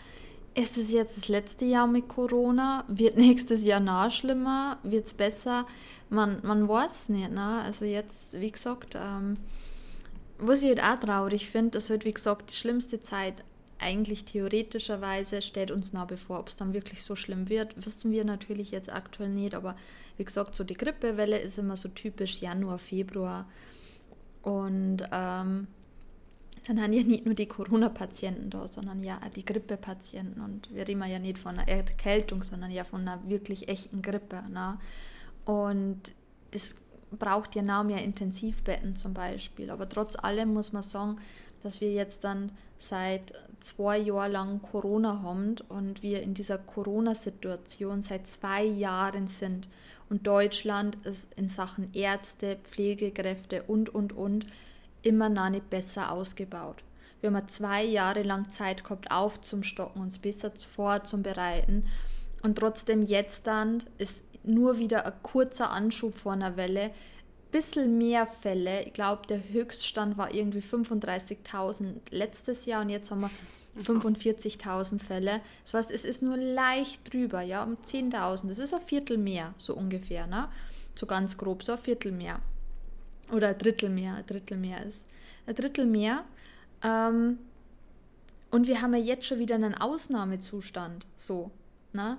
Ist 0.57 0.79
es 0.79 0.91
jetzt 0.91 1.19
das 1.19 1.29
letzte 1.29 1.67
Jahr 1.67 1.87
mit 1.87 2.09
Corona? 2.09 2.85
Wird 2.89 3.17
nächstes 3.19 3.63
Jahr 3.63 3.79
noch 3.79 4.11
schlimmer? 4.11 4.79
Wird 4.83 5.07
es 5.07 5.13
besser? 5.13 5.67
Man, 6.09 6.41
man 6.43 6.67
weiß 6.67 7.11
nicht. 7.11 7.31
Ne? 7.31 7.61
Also 7.63 7.85
jetzt, 7.85 8.41
wie 8.41 8.51
gesagt, 8.51 8.97
ähm, 8.97 9.37
was 10.39 10.63
ich 10.63 10.69
halt 10.69 10.83
auch 10.83 11.07
traurig 11.07 11.51
finde, 11.51 11.73
das 11.73 11.91
wird, 11.91 12.07
wie 12.07 12.13
gesagt, 12.15 12.51
die 12.51 12.57
schlimmste 12.57 13.03
Zeit 13.03 13.45
eigentlich 13.79 14.25
theoretischerweise 14.25 15.43
steht 15.43 15.71
uns 15.71 15.93
nah 15.93 16.07
bevor. 16.07 16.41
Ob 16.41 16.49
es 16.49 16.57
dann 16.57 16.73
wirklich 16.73 17.03
so 17.03 17.17
schlimm 17.17 17.51
wird, 17.51 17.75
wissen 17.85 18.11
wir 18.11 18.25
natürlich 18.25 18.71
jetzt 18.71 18.91
aktuell 18.91 19.29
nicht. 19.29 19.55
Aber 19.55 19.77
wie 20.17 20.25
gesagt, 20.25 20.55
so 20.55 20.65
die 20.65 20.73
Grippewelle 20.73 21.39
ist 21.39 21.59
immer 21.59 21.77
so 21.77 21.91
typisch 21.91 22.41
Januar, 22.41 22.79
Februar. 22.79 23.47
Und 24.41 25.03
ähm, 25.13 25.67
dann 26.66 26.82
haben 26.82 26.92
ja 26.92 27.04
nicht 27.04 27.25
nur 27.25 27.35
die 27.35 27.46
Corona-Patienten 27.46 28.50
da, 28.50 28.66
sondern 28.66 29.02
ja 29.02 29.18
auch 29.25 29.28
die 29.28 29.44
Grippe-Patienten. 29.44 30.40
Und 30.40 30.75
wir 30.75 30.88
reden 30.88 31.04
ja 31.08 31.18
nicht 31.20 31.38
von 31.38 31.58
einer 31.58 31.68
Erkältung, 31.68 32.42
sondern 32.42 32.70
ja 32.73 32.82
von 32.82 33.02
einer 33.02 33.20
wirklich 33.28 33.68
echten 33.68 34.02
Grippe. 34.02 34.42
Ne? 34.50 34.78
Und 35.44 36.00
das 36.50 36.75
braucht 37.12 37.54
ja 37.54 37.62
noch 37.62 37.85
mehr 37.85 38.02
Intensivbetten 38.02 38.96
zum 38.96 39.14
Beispiel. 39.14 39.70
Aber 39.70 39.88
trotz 39.88 40.16
allem 40.16 40.52
muss 40.52 40.73
man 40.73 40.82
sagen, 40.82 41.18
dass 41.62 41.80
wir 41.80 41.92
jetzt 41.92 42.25
dann 42.25 42.50
seit 42.78 43.32
zwei 43.61 43.99
Jahren 43.99 44.32
lang 44.32 44.62
Corona 44.62 45.23
haben 45.23 45.56
und 45.68 46.02
wir 46.02 46.23
in 46.23 46.35
dieser 46.35 46.58
Corona-Situation 46.58 48.02
seit 48.02 48.26
zwei 48.26 48.64
Jahren 48.64 49.28
sind. 49.28 49.68
Und 50.08 50.26
Deutschland 50.26 50.96
ist 51.06 51.32
in 51.35 51.49
Sachen 51.49 51.92
Ärzte, 51.94 52.58
Pflegekräfte 52.64 53.62
und, 53.62 53.88
und, 53.88 54.12
und 54.12 54.46
immer 55.03 55.29
noch 55.29 55.50
nicht 55.50 55.71
besser 55.71 56.12
ausgebaut. 56.12 56.83
Wir 57.21 57.33
haben 57.33 57.49
zwei 57.49 57.85
Jahre 57.85 58.23
lang 58.23 58.50
Zeit 58.50 58.85
gehabt, 58.85 59.11
aufzustocken, 59.11 60.03
uns 60.03 60.19
besser 60.19 60.53
vorzubereiten. 60.55 61.87
Und 62.43 62.59
trotzdem 62.59 63.03
jetzt 63.03 63.47
dann 63.47 63.83
ist 63.99 64.23
nur 64.45 64.79
wieder 64.79 65.07
ein 65.07 65.12
kurzer 65.23 65.71
Anschub 65.71 66.17
vor 66.17 66.33
einer 66.33 66.57
Welle, 66.57 66.91
bisschen 67.50 67.97
mehr 67.99 68.26
Fälle. 68.26 68.85
Ich 68.85 68.93
glaube, 68.93 69.26
der 69.26 69.41
Höchststand 69.49 70.19
war 70.19 70.35
irgendwie 70.35 70.61
35.000 70.61 71.95
letztes 72.11 72.67
Jahr 72.67 72.83
und 72.83 72.91
jetzt 72.91 73.11
haben 73.11 73.23
wir 73.23 73.31
45.000 73.81 75.00
Fälle. 75.00 75.41
Das 75.65 75.75
heißt, 75.75 75.91
es 75.91 76.05
ist 76.05 76.23
nur 76.23 76.37
leicht 76.37 77.12
drüber, 77.12 77.43
ja, 77.43 77.65
um 77.65 77.76
10.000. 77.76 78.49
Das 78.49 78.59
ist 78.59 78.75
ein 78.75 78.81
Viertel 78.81 79.19
mehr, 79.19 79.55
so 79.59 79.75
ungefähr, 79.75 80.26
ne? 80.26 80.49
So 80.95 81.07
ganz 81.07 81.37
grob, 81.37 81.62
so 81.62 81.73
ein 81.73 81.79
Viertel 81.79 82.12
mehr. 82.12 82.41
Oder 83.33 83.49
ein 83.49 83.59
Drittel 83.59 83.90
mehr, 83.90 84.14
ein 84.14 84.26
Drittel 84.26 84.56
mehr 84.56 84.85
ist. 84.85 85.06
Ein 85.47 85.54
Drittel 85.54 85.87
mehr. 85.87 86.25
Ähm, 86.83 87.38
und 88.50 88.66
wir 88.66 88.80
haben 88.80 88.95
ja 88.95 89.00
jetzt 89.00 89.26
schon 89.26 89.38
wieder 89.38 89.56
einen 89.56 89.75
Ausnahmezustand, 89.75 91.06
so, 91.16 91.50
ne? 91.92 92.18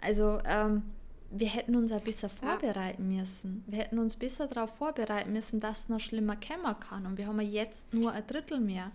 Also, 0.00 0.40
ähm, 0.44 0.82
wir 1.30 1.48
hätten 1.48 1.76
uns 1.76 1.92
ein 1.92 2.00
bisschen 2.00 2.30
vorbereiten 2.30 3.12
ja. 3.12 3.20
müssen. 3.20 3.62
Wir 3.66 3.80
hätten 3.80 3.98
uns 3.98 4.16
besser 4.16 4.46
darauf 4.46 4.76
vorbereiten 4.76 5.32
müssen, 5.32 5.60
dass 5.60 5.80
es 5.80 5.88
noch 5.88 6.00
schlimmer 6.00 6.36
kommen 6.36 6.78
kann. 6.80 7.06
Und 7.06 7.18
wir 7.18 7.26
haben 7.26 7.40
jetzt 7.40 7.92
nur 7.92 8.12
ein 8.12 8.26
Drittel 8.26 8.60
mehr. 8.60 8.90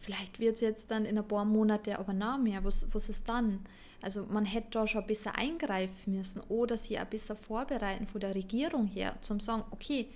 Vielleicht 0.00 0.38
wird 0.38 0.54
es 0.54 0.60
jetzt 0.60 0.90
dann 0.90 1.04
in 1.04 1.18
ein 1.18 1.26
paar 1.26 1.44
Monaten 1.44 1.94
aber 1.94 2.12
noch 2.12 2.38
mehr. 2.38 2.64
Was, 2.64 2.86
was 2.92 3.08
ist 3.08 3.28
dann? 3.28 3.60
Also 4.00 4.24
man 4.30 4.44
hätte 4.44 4.68
da 4.70 4.86
schon 4.86 5.02
ein 5.02 5.06
bisschen 5.06 5.32
eingreifen 5.32 6.16
müssen 6.16 6.40
oder 6.48 6.78
sie 6.78 6.96
ein 6.96 7.08
bisschen 7.08 7.36
vorbereiten 7.36 8.06
von 8.06 8.20
der 8.20 8.34
Regierung 8.34 8.86
her, 8.86 9.14
zum 9.20 9.40
sagen, 9.40 9.64
okay, 9.72 10.08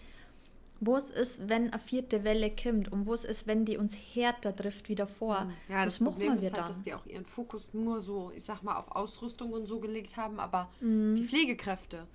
was 0.80 1.10
ist, 1.10 1.48
wenn 1.48 1.70
eine 1.70 1.78
vierte 1.78 2.24
Welle 2.24 2.50
kommt 2.50 2.90
und 2.90 3.06
was 3.06 3.24
ist, 3.24 3.46
wenn 3.46 3.64
die 3.64 3.76
uns 3.76 3.96
härter 3.96 4.54
trifft 4.54 4.88
wieder 4.88 5.06
vor? 5.06 5.40
Hm. 5.40 5.50
Ja, 5.68 5.84
das, 5.84 5.98
das 5.98 6.08
Problem 6.08 6.38
ist 6.38 6.44
halt, 6.44 6.56
dann. 6.56 6.68
dass 6.68 6.82
die 6.82 6.94
auch 6.94 7.06
ihren 7.06 7.24
Fokus 7.24 7.74
nur 7.74 8.00
so, 8.00 8.32
ich 8.34 8.44
sag 8.44 8.62
mal, 8.62 8.76
auf 8.76 8.90
Ausrüstung 8.90 9.52
und 9.52 9.66
so 9.66 9.80
gelegt 9.80 10.16
haben, 10.16 10.40
aber 10.40 10.68
mhm. 10.80 11.14
die 11.14 11.24
Pflegekräfte 11.24 12.06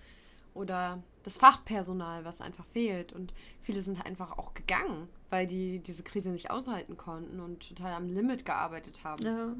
oder 0.53 1.01
das 1.23 1.37
Fachpersonal, 1.37 2.25
was 2.25 2.41
einfach 2.41 2.65
fehlt 2.65 3.13
und 3.13 3.33
viele 3.61 3.81
sind 3.81 4.03
einfach 4.05 4.37
auch 4.37 4.53
gegangen, 4.53 5.07
weil 5.29 5.47
die 5.47 5.79
diese 5.79 6.03
Krise 6.03 6.29
nicht 6.29 6.51
aushalten 6.51 6.97
konnten 6.97 7.39
und 7.39 7.69
total 7.69 7.93
am 7.93 8.07
Limit 8.07 8.45
gearbeitet 8.45 9.03
haben. 9.03 9.25
Ja. 9.25 9.53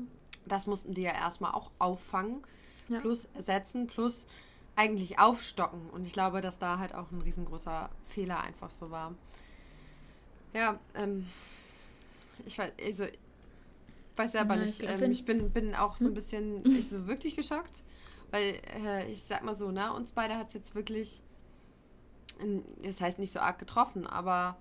Das 0.46 0.68
mussten 0.68 0.94
die 0.94 1.04
ja 1.04 1.12
erstmal 1.12 1.52
auch 1.52 1.72
auffangen, 1.80 2.44
ja. 2.88 3.00
plus 3.00 3.26
ersetzen, 3.34 3.88
plus 3.88 4.26
eigentlich 4.80 5.20
aufstocken. 5.20 5.90
Und 5.90 6.08
ich 6.08 6.14
glaube, 6.14 6.40
dass 6.40 6.58
da 6.58 6.80
halt 6.80 6.96
auch 6.96 7.12
ein 7.12 7.22
riesengroßer 7.22 7.90
Fehler 8.02 8.40
einfach 8.40 8.72
so 8.72 8.90
war. 8.90 9.14
Ja, 10.54 10.80
ähm, 10.96 11.28
ich 12.46 12.58
weiß, 12.58 12.72
also, 12.86 13.04
weiß 14.16 14.32
selber 14.32 14.56
ja, 14.56 14.62
nicht. 14.62 14.82
Ähm, 14.82 15.12
ich 15.12 15.26
bin, 15.26 15.52
bin 15.52 15.76
auch 15.76 15.98
so 15.98 16.06
ein 16.06 16.08
hm? 16.10 16.14
bisschen 16.14 16.56
nicht 16.58 16.90
so 16.90 17.08
wirklich 17.08 17.36
geschockt, 17.36 17.84
weil 18.32 18.56
äh, 18.86 19.12
ich 19.12 19.22
sag 19.22 19.44
mal 19.44 19.54
so, 19.54 19.70
ne, 19.70 19.94
uns 19.94 20.14
beide 20.14 20.38
hat 20.38 20.48
es 20.48 20.54
jetzt 20.54 20.76
wirklich, 20.76 21.22
das 22.82 23.02
heißt 23.02 23.20
nicht 23.20 23.34
so 23.34 23.42
arg 23.42 23.60
getroffen, 23.60 24.08
aber 24.08 24.56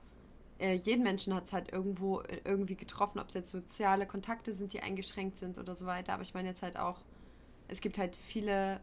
äh, 0.59 0.75
jeden 0.75 1.05
Menschen 1.05 1.33
hat 1.33 1.45
es 1.45 1.53
halt 1.53 1.73
irgendwo 1.73 2.23
äh, 2.23 2.41
irgendwie 2.45 2.75
getroffen, 2.75 3.21
ob 3.21 3.29
es 3.29 3.35
jetzt 3.35 3.51
soziale 3.51 4.05
Kontakte 4.05 4.53
sind, 4.53 4.73
die 4.73 4.81
eingeschränkt 4.81 5.37
sind 5.37 5.59
oder 5.59 5.77
so 5.77 5.87
weiter. 5.87 6.15
Aber 6.15 6.23
ich 6.23 6.35
meine 6.35 6.49
jetzt 6.49 6.63
halt 6.63 6.77
auch, 6.77 7.03
es 7.69 7.81
gibt 7.81 7.99
halt 7.99 8.17
viele 8.17 8.81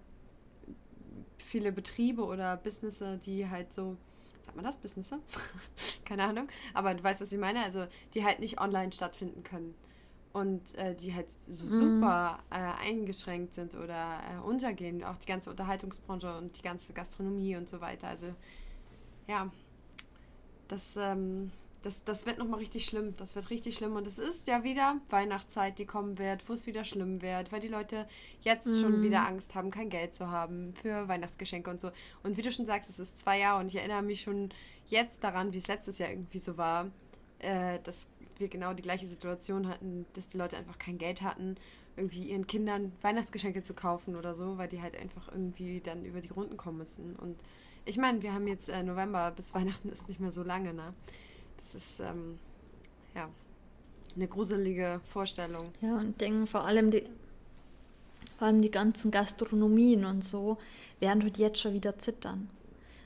viele 1.37 1.71
Betriebe 1.71 2.23
oder 2.23 2.57
Businesses, 2.57 3.19
die 3.21 3.47
halt 3.49 3.73
so, 3.73 3.97
sagt 4.43 4.55
man 4.55 4.65
das, 4.65 4.77
Businesses? 4.77 5.19
Keine 6.05 6.23
Ahnung, 6.23 6.47
aber 6.73 6.93
du 6.93 7.03
weißt, 7.03 7.21
was 7.21 7.31
ich 7.31 7.39
meine, 7.39 7.63
also 7.63 7.85
die 8.13 8.23
halt 8.23 8.39
nicht 8.39 8.59
online 8.59 8.91
stattfinden 8.91 9.43
können. 9.43 9.75
und 10.33 10.75
äh, 10.75 10.93
die 10.95 11.15
halt 11.15 11.31
so 11.31 11.65
mhm. 11.65 11.79
super 11.99 12.39
äh, 12.49 12.85
eingeschränkt 12.85 13.53
sind 13.53 13.73
oder 13.73 14.19
äh, 14.19 14.45
untergehen, 14.45 15.01
auch 15.03 15.17
die 15.17 15.27
ganze 15.27 15.49
Unterhaltungsbranche 15.49 16.37
und 16.37 16.57
die 16.57 16.61
ganze 16.61 16.91
Gastronomie 16.91 17.55
und 17.55 17.69
so 17.69 17.79
weiter. 17.79 18.09
Also 18.09 18.35
ja, 19.27 19.49
das, 20.67 20.97
ähm, 20.97 21.51
das, 21.85 22.03
das 22.03 22.25
wird 22.25 22.39
nochmal 22.39 22.57
richtig 22.57 22.85
schlimm. 22.85 23.13
Das 23.17 23.35
wird 23.35 23.51
richtig 23.51 23.75
schlimm. 23.75 23.95
Und 23.95 24.07
es 24.07 24.17
ist 24.17 24.47
ja 24.47 24.63
wieder 24.63 24.99
Weihnachtszeit, 25.09 25.77
die 25.77 25.85
kommen 25.85 26.17
wird, 26.17 26.49
wo 26.49 26.53
es 26.53 26.65
wieder 26.65 26.83
schlimm 26.83 27.21
wird, 27.21 27.51
weil 27.51 27.59
die 27.59 27.67
Leute 27.67 28.07
jetzt 28.41 28.65
mhm. 28.65 28.81
schon 28.81 29.01
wieder 29.03 29.27
Angst 29.27 29.53
haben, 29.53 29.69
kein 29.69 29.91
Geld 29.91 30.15
zu 30.15 30.31
haben 30.31 30.73
für 30.81 31.07
Weihnachtsgeschenke 31.07 31.69
und 31.69 31.79
so. 31.79 31.91
Und 32.23 32.37
wie 32.37 32.41
du 32.41 32.51
schon 32.51 32.65
sagst, 32.65 32.89
es 32.89 32.97
ist 32.97 33.19
zwei 33.19 33.37
Jahre 33.37 33.59
und 33.59 33.67
ich 33.67 33.75
erinnere 33.75 34.01
mich 34.01 34.21
schon 34.21 34.49
jetzt 34.87 35.23
daran, 35.23 35.53
wie 35.53 35.59
es 35.59 35.67
letztes 35.67 35.99
Jahr 35.99 36.09
irgendwie 36.09 36.39
so 36.39 36.57
war, 36.57 36.89
äh, 37.37 37.77
dass 37.83 38.07
wir 38.39 38.47
genau 38.47 38.73
die 38.73 38.81
gleiche 38.81 39.05
Situation 39.05 39.67
hatten, 39.67 40.07
dass 40.13 40.27
die 40.27 40.37
Leute 40.37 40.57
einfach 40.57 40.79
kein 40.79 40.97
Geld 40.97 41.21
hatten, 41.21 41.55
irgendwie 41.97 42.31
ihren 42.31 42.47
Kindern 42.47 42.93
Weihnachtsgeschenke 43.03 43.61
zu 43.61 43.75
kaufen 43.75 44.15
oder 44.15 44.33
so, 44.33 44.57
weil 44.57 44.69
die 44.69 44.81
halt 44.81 44.99
einfach 44.99 45.31
irgendwie 45.31 45.81
dann 45.81 46.03
über 46.03 46.19
die 46.19 46.29
Runden 46.29 46.57
kommen 46.57 46.79
müssen. 46.79 47.15
Und 47.15 47.39
ich 47.85 47.97
meine, 47.97 48.23
wir 48.23 48.33
haben 48.33 48.47
jetzt 48.47 48.69
äh, 48.69 48.81
November, 48.81 49.31
bis 49.35 49.53
Weihnachten 49.53 49.89
ist 49.89 50.07
nicht 50.07 50.19
mehr 50.19 50.31
so 50.31 50.41
lange, 50.41 50.73
ne? 50.73 50.95
Das 51.65 51.75
ist, 51.75 52.00
ähm, 52.00 52.38
ja, 53.15 53.27
eine 54.15 54.27
gruselige 54.27 55.01
Vorstellung. 55.03 55.72
Ja, 55.81 55.98
und 55.98 56.22
denken 56.22 56.45
vor 56.45 56.65
allem 56.65 56.91
die, 56.91 57.03
vor 58.38 58.48
allem 58.48 58.62
die 58.62 58.72
ganzen 58.72 59.10
Gastronomien 59.10 60.05
und 60.05 60.24
so 60.24 60.57
werden 61.00 61.24
halt 61.24 61.38
jetzt 61.38 61.60
schon 61.60 61.74
wieder 61.74 61.98
zittern. 61.98 62.50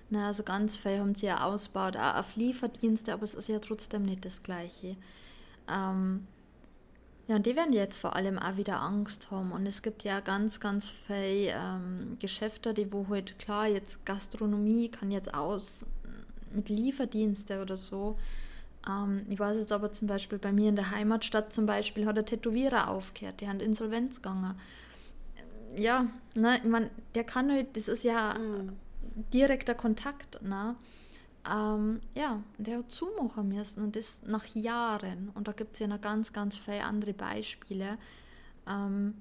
Na, 0.09 0.27
also 0.27 0.43
ganz 0.43 0.75
viel 0.75 0.99
haben 0.99 1.15
sie 1.15 1.27
ja 1.27 1.43
ausgebaut, 1.43 1.95
auch 1.95 2.15
auf 2.15 2.35
Lieferdienste, 2.35 3.13
aber 3.13 3.23
es 3.23 3.33
ist 3.35 3.47
ja 3.47 3.59
trotzdem 3.59 4.03
nicht 4.03 4.25
das 4.25 4.43
Gleiche. 4.43 4.97
Ähm, 5.69 6.27
ja, 7.27 7.35
und 7.35 7.45
die 7.45 7.55
werden 7.55 7.73
jetzt 7.73 7.97
vor 7.97 8.15
allem 8.15 8.39
auch 8.39 8.57
wieder 8.57 8.81
Angst 8.81 9.29
haben. 9.31 9.51
Und 9.51 9.67
es 9.67 9.83
gibt 9.83 10.03
ja 10.03 10.19
ganz, 10.19 10.59
ganz 10.59 10.89
viele 10.89 11.53
ähm, 11.53 12.17
Geschäfte, 12.19 12.73
die 12.73 12.91
wo 12.91 13.07
halt 13.07 13.37
klar, 13.39 13.67
jetzt 13.67 14.03
Gastronomie 14.05 14.89
kann 14.89 15.11
jetzt 15.11 15.33
aus 15.33 15.85
mit 16.51 16.69
Lieferdienste 16.69 17.61
oder 17.61 17.77
so. 17.77 18.17
Ähm, 18.87 19.25
ich 19.29 19.39
weiß 19.39 19.57
jetzt 19.57 19.71
aber 19.71 19.91
zum 19.91 20.07
Beispiel 20.07 20.37
bei 20.37 20.51
mir 20.51 20.69
in 20.69 20.75
der 20.75 20.91
Heimatstadt 20.91 21.51
zum 21.51 21.65
Beispiel 21.65 22.05
hat 22.05 22.17
der 22.17 22.25
Tätowierer 22.25 22.89
aufgehört, 22.89 23.41
die 23.41 23.47
haben 23.47 23.59
Insolvenz 23.59 24.21
gegangen. 24.21 24.55
Ja, 25.75 26.07
ne, 26.35 26.57
ich 26.57 26.69
meine, 26.69 26.89
der 27.15 27.23
kann 27.23 27.51
halt, 27.51 27.75
das 27.75 27.87
ist 27.87 28.03
ja 28.03 28.35
mhm. 28.37 28.73
direkter 29.31 29.75
Kontakt, 29.75 30.41
ne? 30.41 30.75
ähm, 31.49 32.01
ja, 32.15 32.41
der 32.57 32.79
hat 32.79 32.91
zumachen 32.91 33.49
müssen 33.49 33.83
und 33.83 33.95
das 33.95 34.21
nach 34.25 34.45
Jahren. 34.55 35.29
Und 35.33 35.47
da 35.47 35.51
gibt 35.51 35.73
es 35.73 35.79
ja 35.79 35.87
noch 35.87 36.01
ganz, 36.01 36.33
ganz 36.33 36.57
viele 36.57 36.83
andere 36.83 37.13
Beispiele. 37.13 37.97
Ähm, 38.67 39.15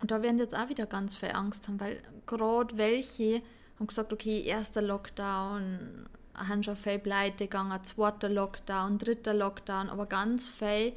und 0.00 0.10
da 0.10 0.22
werden 0.22 0.38
jetzt 0.38 0.56
auch 0.56 0.68
wieder 0.68 0.86
ganz 0.86 1.16
viel 1.16 1.30
Angst 1.32 1.68
haben, 1.68 1.78
weil 1.78 2.00
gerade 2.26 2.76
welche 2.78 3.42
haben 3.78 3.86
gesagt, 3.86 4.12
okay, 4.12 4.42
erster 4.42 4.82
Lockdown, 4.82 6.06
haben 6.34 6.62
schon 6.62 6.76
viel 6.76 6.98
pleite 6.98 7.44
gegangen, 7.44 7.84
zweiter 7.84 8.28
Lockdown, 8.28 8.98
dritter 8.98 9.34
Lockdown, 9.34 9.88
aber 9.88 10.06
ganz 10.06 10.48
viel 10.48 10.92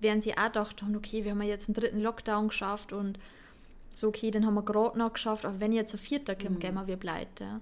werden 0.00 0.20
sie 0.20 0.36
auch 0.36 0.46
gedacht 0.46 0.82
haben, 0.82 0.96
okay, 0.96 1.24
wir 1.24 1.32
haben 1.32 1.42
jetzt 1.42 1.68
einen 1.68 1.74
dritten 1.74 2.00
Lockdown 2.00 2.48
geschafft 2.48 2.92
und 2.92 3.18
so, 3.94 4.08
okay, 4.08 4.30
den 4.30 4.44
haben 4.44 4.54
wir 4.54 4.62
gerade 4.62 4.98
noch 4.98 5.14
geschafft, 5.14 5.44
aber 5.46 5.58
wenn 5.58 5.72
jetzt 5.72 5.94
ein 5.94 5.98
vierter 5.98 6.34
kommt, 6.34 6.56
mhm. 6.56 6.58
gehen 6.58 6.86
wir 6.86 6.96
pleite. 6.96 7.60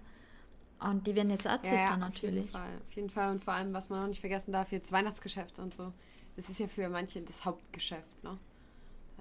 Und 0.81 1.07
die 1.07 1.15
werden 1.15 1.31
jetzt 1.31 1.47
erzählt 1.47 1.75
ja, 1.75 1.91
ja, 1.91 1.97
natürlich. 1.97 2.29
Auf 2.29 2.35
jeden, 2.35 2.49
Fall, 2.49 2.69
auf 2.89 2.93
jeden 2.95 3.11
Fall. 3.11 3.31
Und 3.31 3.45
vor 3.45 3.55
allem, 3.55 3.73
was 3.73 3.89
man 3.89 4.03
auch 4.03 4.09
nicht 4.09 4.21
vergessen 4.21 4.53
darf, 4.53 4.73
jetzt 4.73 4.93
Weihnachtsgeschäft 4.93 5.59
und 5.59 5.73
so. 5.73 5.93
Das 6.37 6.51
ist 6.51 6.59
ja 6.59 6.67
für 6.67 6.89
manche 6.89 7.23
das 7.23 7.45
Hauptgeschäft, 7.45 8.23
ne? 8.25 8.37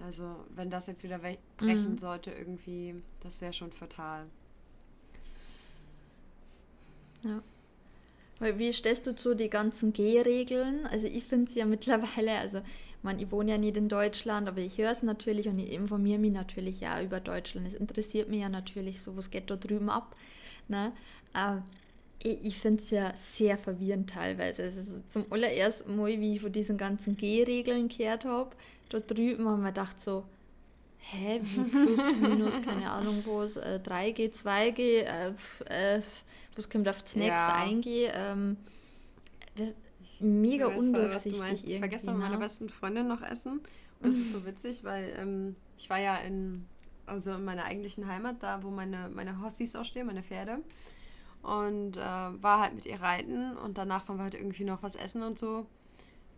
Also, 0.04 0.44
wenn 0.50 0.72
das 0.72 0.88
jetzt 0.88 1.04
wieder 1.04 1.20
brechen 1.20 1.92
mhm. 1.92 1.98
sollte, 2.00 2.32
irgendwie, 2.32 2.96
das 3.22 3.40
wäre 3.42 3.54
schon 3.54 3.72
fatal. 3.72 4.26
Ja. 7.22 7.42
Wie 8.40 8.74
stellst 8.74 9.08
du 9.08 9.16
zu 9.16 9.36
die 9.36 9.50
ganzen 9.50 9.94
G-Regeln? 9.94 10.86
Also 10.88 11.08
ich 11.08 11.24
finde 11.24 11.50
es 11.50 11.56
ja 11.56 11.66
mittlerweile, 11.68 12.38
also 12.38 12.62
man, 13.02 13.20
ich 13.20 13.32
wohne 13.32 13.52
ja 13.52 13.58
nicht 13.58 13.78
in 13.78 13.90
Deutschland, 13.90 14.48
aber 14.48 14.60
ich 14.60 14.78
höre 14.78 14.92
es 14.92 15.04
natürlich 15.04 15.48
und 15.48 15.60
ich 15.60 15.72
informiere 15.72 16.20
mich 16.20 16.32
natürlich 16.32 16.82
ja 16.82 17.02
über 17.02 17.20
Deutschland. 17.20 17.68
Es 17.68 17.74
interessiert 17.74 18.30
mich 18.30 18.42
ja 18.42 18.50
natürlich 18.50 19.02
so, 19.02 19.16
was 19.18 19.30
geht 19.30 19.50
da 19.50 19.56
drüben 19.56 19.90
ab. 19.90 20.16
Ne? 20.68 20.94
Äh, 21.36 21.58
ich, 22.24 22.46
ich 22.46 22.58
finde 22.58 22.82
es 22.82 22.90
ja 22.90 23.14
sehr 23.16 23.58
verwirrend 23.58 24.10
teilweise. 24.10 24.64
Also 24.64 24.82
zum 25.10 25.26
allerersten 25.30 25.96
Mal, 25.96 26.20
wie 26.22 26.36
ich 26.36 26.42
von 26.42 26.52
diesen 26.52 26.78
ganzen 26.78 27.18
G-Regeln 27.18 27.90
gehört 27.90 28.26
habe, 28.26 28.56
da 28.90 29.00
drüben 29.00 29.48
haben 29.48 29.62
wir 29.62 29.70
gedacht 29.70 30.00
so, 30.00 30.24
hä, 31.12 31.40
wie 31.42 31.64
plus, 31.64 32.14
minus, 32.22 32.62
keine 32.62 32.90
Ahnung, 32.90 33.24
wo 33.26 33.42
es 33.42 33.58
äh, 33.58 33.80
3G, 33.84 34.32
2G, 34.32 34.80
äh, 34.80 35.34
äh, 35.66 36.02
was 36.56 36.70
kommt 36.70 36.88
auf 36.88 37.04
das 37.04 37.16
nächste 37.16 37.34
ja. 37.34 37.64
1G. 37.64 38.10
Ähm, 38.14 38.58
das 39.56 39.70
ist 39.70 39.78
mega 40.20 40.70
ich 40.70 40.78
undurchsichtig. 40.78 41.66
Ich 41.66 41.82
war 41.82 41.88
gestern 41.88 42.16
mit 42.16 42.24
meiner 42.24 42.38
ne? 42.38 42.44
besten 42.44 42.70
Freundin 42.70 43.08
noch 43.08 43.22
essen 43.22 43.62
und 44.02 44.10
es 44.10 44.16
ist 44.16 44.32
so 44.32 44.46
witzig, 44.46 44.84
weil 44.84 45.14
ähm, 45.18 45.56
ich 45.78 45.90
war 45.90 46.00
ja 46.00 46.18
in, 46.18 46.66
also 47.06 47.32
in 47.32 47.46
meiner 47.46 47.66
eigentlichen 47.66 48.08
Heimat, 48.08 48.42
da 48.42 48.64
wo 48.64 48.70
meine, 48.70 49.10
meine 49.14 49.42
Hossis 49.42 49.76
auch 49.76 49.86
stehen, 49.86 50.08
meine 50.08 50.24
Pferde 50.24 50.60
und 51.42 51.98
äh, 51.98 52.02
war 52.02 52.62
halt 52.62 52.74
mit 52.74 52.86
ihr 52.86 53.02
reiten 53.02 53.58
und 53.58 53.78
danach 53.78 54.08
waren 54.08 54.18
wir 54.18 54.24
halt 54.24 54.36
irgendwie 54.36 54.64
noch 54.64 54.82
was 54.82 54.96
essen 54.96 55.22
und 55.24 55.38
so. 55.38 55.66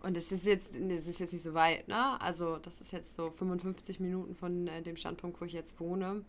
Und 0.02 0.18
es 0.18 0.32
ist 0.32 0.46
jetzt, 0.46 0.76
es 0.76 1.08
ist 1.08 1.20
jetzt 1.20 1.34
nicht 1.34 1.42
so 1.42 1.54
weit, 1.54 1.88
ne? 1.88 2.20
Also 2.22 2.58
das 2.58 2.82
ist 2.82 2.92
jetzt 2.92 3.16
so 3.16 3.32
55 3.32 4.00
Minuten 4.00 4.36
von 4.36 4.68
äh, 4.68 4.82
dem 4.82 4.98
Standpunkt, 4.98 5.42
wo 5.42 5.46
ich 5.46 5.54
jetzt 5.54 5.80
wohne. 5.80 6.24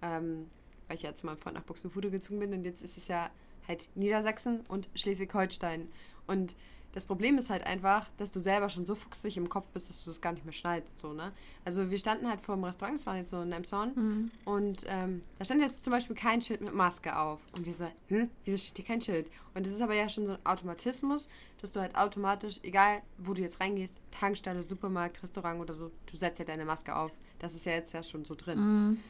Ähm, 0.00 0.46
weil 0.86 0.96
ich 0.96 1.02
ja 1.02 1.14
zu 1.14 1.26
meinem 1.26 1.36
Freund 1.36 1.56
nach 1.56 1.64
Buxtehude 1.64 2.10
gezogen 2.10 2.40
bin 2.40 2.52
und 2.54 2.64
jetzt 2.64 2.82
ist 2.82 2.96
es 2.96 3.08
ja 3.08 3.30
halt 3.68 3.88
Niedersachsen 3.94 4.60
und 4.68 4.88
Schleswig-Holstein. 4.94 5.88
Und 6.26 6.56
das 6.92 7.04
Problem 7.06 7.38
ist 7.38 7.50
halt 7.50 7.64
einfach, 7.66 8.08
dass 8.16 8.30
du 8.30 8.40
selber 8.40 8.70
schon 8.70 8.86
so 8.86 8.94
fuchsig 8.94 9.36
im 9.36 9.48
Kopf 9.48 9.66
bist, 9.74 9.88
dass 9.88 10.02
du 10.02 10.10
das 10.10 10.20
gar 10.20 10.32
nicht 10.32 10.44
mehr 10.44 10.52
schneidest. 10.52 10.98
So, 11.00 11.12
ne? 11.12 11.32
Also 11.64 11.90
wir 11.90 11.98
standen 11.98 12.28
halt 12.28 12.40
vor 12.40 12.56
dem 12.56 12.64
Restaurant, 12.64 12.98
das 12.98 13.06
war 13.06 13.16
jetzt 13.16 13.30
so 13.30 13.42
in 13.42 13.52
Emson, 13.52 13.92
mhm. 13.94 14.30
und 14.44 14.84
ähm, 14.86 15.22
da 15.38 15.44
stand 15.44 15.60
jetzt 15.60 15.84
zum 15.84 15.92
Beispiel 15.92 16.16
kein 16.16 16.40
Schild 16.40 16.60
mit 16.60 16.74
Maske 16.74 17.16
auf. 17.16 17.46
Und 17.56 17.66
wir 17.66 17.74
so, 17.74 17.86
hm, 18.08 18.30
wieso 18.44 18.56
steht 18.56 18.76
hier 18.76 18.86
kein 18.86 19.00
Schild? 19.00 19.30
Und 19.54 19.66
das 19.66 19.74
ist 19.74 19.82
aber 19.82 19.94
ja 19.94 20.08
schon 20.08 20.26
so 20.26 20.32
ein 20.32 20.46
Automatismus, 20.46 21.28
dass 21.60 21.72
du 21.72 21.80
halt 21.80 21.94
automatisch, 21.94 22.60
egal 22.62 23.02
wo 23.18 23.34
du 23.34 23.42
jetzt 23.42 23.60
reingehst, 23.60 24.00
Tankstelle, 24.10 24.62
Supermarkt, 24.62 25.22
Restaurant 25.22 25.60
oder 25.60 25.74
so, 25.74 25.90
du 26.10 26.16
setzt 26.16 26.38
ja 26.38 26.44
deine 26.44 26.64
Maske 26.64 26.96
auf. 26.96 27.12
Das 27.38 27.54
ist 27.54 27.66
ja 27.66 27.72
jetzt 27.72 27.92
ja 27.92 28.02
schon 28.02 28.24
so 28.24 28.34
drin. 28.34 28.58
Mhm. 28.58 29.00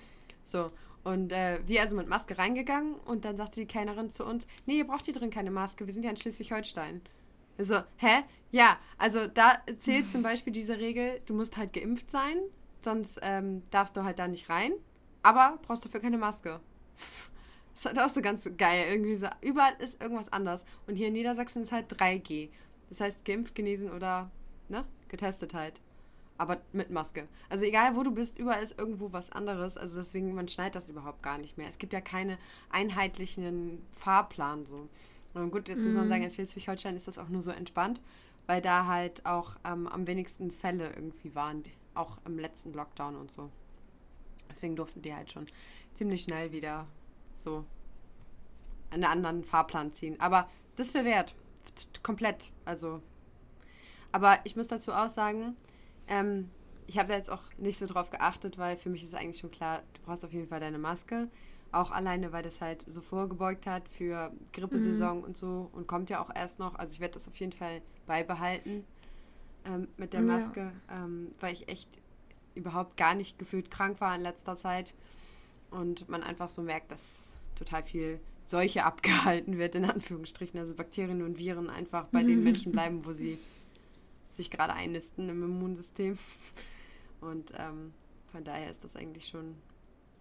So, 0.44 0.70
und 1.04 1.32
äh, 1.32 1.60
wir 1.66 1.80
also 1.80 1.94
mit 1.94 2.08
Maske 2.08 2.36
reingegangen 2.36 2.94
und 3.06 3.24
dann 3.24 3.36
sagte 3.36 3.60
die 3.60 3.66
Kellnerin 3.66 4.10
zu 4.10 4.24
uns, 4.24 4.46
nee, 4.66 4.78
ihr 4.78 4.86
braucht 4.86 5.04
hier 5.04 5.14
drin 5.14 5.30
keine 5.30 5.50
Maske, 5.50 5.86
wir 5.86 5.94
sind 5.94 6.02
ja 6.02 6.10
in 6.10 6.16
Schleswig-Holstein. 6.16 7.00
So, 7.58 7.76
hä? 7.96 8.22
Ja, 8.50 8.78
also 8.96 9.26
da 9.26 9.60
zählt 9.78 10.10
zum 10.10 10.22
Beispiel 10.22 10.52
diese 10.52 10.78
Regel, 10.78 11.20
du 11.26 11.34
musst 11.34 11.56
halt 11.56 11.72
geimpft 11.72 12.10
sein, 12.10 12.38
sonst 12.80 13.18
ähm, 13.22 13.62
darfst 13.70 13.96
du 13.96 14.04
halt 14.04 14.18
da 14.18 14.28
nicht 14.28 14.48
rein, 14.48 14.72
aber 15.22 15.58
brauchst 15.62 15.84
dafür 15.84 16.00
keine 16.00 16.18
Maske. 16.18 16.60
Das 17.74 17.92
ist 17.92 17.96
halt 17.96 18.10
auch 18.10 18.12
so 18.12 18.22
ganz 18.22 18.50
geil. 18.58 18.86
Irgendwie 18.90 19.14
so, 19.14 19.28
überall 19.40 19.72
ist 19.78 20.02
irgendwas 20.02 20.32
anders. 20.32 20.64
Und 20.88 20.96
hier 20.96 21.06
in 21.06 21.12
Niedersachsen 21.12 21.62
ist 21.62 21.70
halt 21.70 21.92
3G. 21.92 22.48
Das 22.88 23.00
heißt 23.00 23.24
geimpft, 23.24 23.54
genesen 23.54 23.92
oder 23.92 24.32
ne, 24.68 24.84
getestet 25.06 25.54
halt. 25.54 25.80
Aber 26.38 26.60
mit 26.72 26.90
Maske. 26.90 27.28
Also 27.48 27.64
egal 27.64 27.94
wo 27.94 28.02
du 28.02 28.10
bist, 28.10 28.36
überall 28.36 28.64
ist 28.64 28.76
irgendwo 28.76 29.12
was 29.12 29.30
anderes. 29.30 29.76
Also 29.76 30.00
deswegen, 30.00 30.34
man 30.34 30.48
schneidet 30.48 30.74
das 30.74 30.88
überhaupt 30.88 31.22
gar 31.22 31.38
nicht 31.38 31.56
mehr. 31.56 31.68
Es 31.68 31.78
gibt 31.78 31.92
ja 31.92 32.00
keine 32.00 32.38
einheitlichen 32.68 33.86
Fahrplan 33.92 34.66
so. 34.66 34.88
Und 35.34 35.50
gut, 35.50 35.68
jetzt 35.68 35.82
muss 35.84 35.94
man 35.94 36.08
sagen, 36.08 36.20
mhm. 36.20 36.28
in 36.28 36.34
Schleswig-Holstein 36.34 36.96
ist 36.96 37.06
das 37.06 37.18
auch 37.18 37.28
nur 37.28 37.42
so 37.42 37.50
entspannt, 37.50 38.00
weil 38.46 38.60
da 38.60 38.86
halt 38.86 39.24
auch 39.26 39.56
ähm, 39.64 39.86
am 39.86 40.06
wenigsten 40.06 40.50
Fälle 40.50 40.92
irgendwie 40.94 41.34
waren, 41.34 41.62
auch 41.94 42.18
im 42.24 42.38
letzten 42.38 42.72
Lockdown 42.72 43.16
und 43.16 43.30
so. 43.30 43.50
Deswegen 44.50 44.76
durften 44.76 45.02
die 45.02 45.14
halt 45.14 45.30
schon 45.30 45.46
ziemlich 45.94 46.22
schnell 46.22 46.52
wieder 46.52 46.86
so 47.36 47.64
einen 48.90 49.04
anderen 49.04 49.44
Fahrplan 49.44 49.92
ziehen. 49.92 50.18
Aber 50.20 50.48
das 50.76 50.94
wäre 50.94 51.04
wert. 51.04 51.34
Komplett. 52.02 52.50
Also. 52.64 53.02
Aber 54.12 54.38
ich 54.44 54.56
muss 54.56 54.68
dazu 54.68 54.92
auch 54.92 55.10
sagen, 55.10 55.56
ähm, 56.08 56.50
ich 56.86 56.98
habe 56.98 57.08
da 57.08 57.16
jetzt 57.16 57.30
auch 57.30 57.42
nicht 57.58 57.78
so 57.78 57.86
drauf 57.86 58.10
geachtet, 58.10 58.56
weil 58.56 58.78
für 58.78 58.88
mich 58.88 59.04
ist 59.04 59.14
eigentlich 59.14 59.38
schon 59.38 59.50
klar, 59.50 59.82
du 59.92 60.00
brauchst 60.02 60.24
auf 60.24 60.32
jeden 60.32 60.48
Fall 60.48 60.60
deine 60.60 60.78
Maske. 60.78 61.28
Auch 61.70 61.90
alleine, 61.90 62.32
weil 62.32 62.42
das 62.42 62.60
halt 62.60 62.86
so 62.88 63.00
vorgebeugt 63.00 63.66
hat 63.66 63.88
für 63.88 64.32
Grippesaison 64.52 65.18
mhm. 65.18 65.24
und 65.24 65.36
so 65.36 65.68
und 65.72 65.86
kommt 65.86 66.08
ja 66.08 66.22
auch 66.22 66.34
erst 66.34 66.58
noch. 66.58 66.74
Also 66.76 66.92
ich 66.92 67.00
werde 67.00 67.14
das 67.14 67.28
auf 67.28 67.36
jeden 67.36 67.52
Fall 67.52 67.82
beibehalten 68.06 68.84
ähm, 69.66 69.88
mit 69.96 70.12
der 70.12 70.22
Maske, 70.22 70.72
ja. 70.88 71.04
ähm, 71.04 71.32
weil 71.40 71.52
ich 71.52 71.68
echt 71.68 71.88
überhaupt 72.54 72.96
gar 72.96 73.14
nicht 73.14 73.38
gefühlt 73.38 73.70
krank 73.70 74.00
war 74.00 74.14
in 74.14 74.22
letzter 74.22 74.56
Zeit 74.56 74.94
und 75.70 76.08
man 76.08 76.22
einfach 76.22 76.48
so 76.48 76.62
merkt, 76.62 76.90
dass 76.90 77.34
total 77.54 77.82
viel 77.82 78.20
Seuche 78.46 78.84
abgehalten 78.86 79.58
wird, 79.58 79.74
in 79.74 79.84
Anführungsstrichen. 79.84 80.58
Also 80.58 80.74
Bakterien 80.74 81.22
und 81.22 81.38
Viren 81.38 81.70
einfach 81.70 82.06
bei 82.06 82.22
den 82.22 82.42
Menschen 82.42 82.72
bleiben, 82.72 83.04
wo 83.04 83.12
sie 83.12 83.38
sich 84.32 84.50
gerade 84.50 84.72
einnisten 84.72 85.28
im 85.28 85.42
Immunsystem. 85.42 86.16
Und 87.20 87.52
ähm, 87.58 87.92
von 88.30 88.44
daher 88.44 88.70
ist 88.70 88.84
das 88.84 88.94
eigentlich 88.94 89.26
schon, 89.26 89.56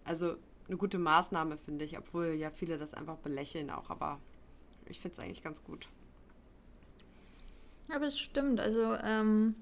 also 0.04 0.34
eine 0.68 0.76
gute 0.76 0.98
Maßnahme, 0.98 1.56
finde 1.56 1.84
ich, 1.84 1.98
obwohl 1.98 2.34
ja 2.34 2.50
viele 2.50 2.78
das 2.78 2.94
einfach 2.94 3.16
belächeln 3.16 3.70
auch, 3.70 3.90
aber 3.90 4.20
ich 4.86 5.00
finde 5.00 5.14
es 5.14 5.20
eigentlich 5.20 5.42
ganz 5.42 5.64
gut. 5.64 5.88
Aber 7.92 8.06
es 8.06 8.18
stimmt, 8.18 8.60
also 8.60 8.94
ähm, 9.02 9.54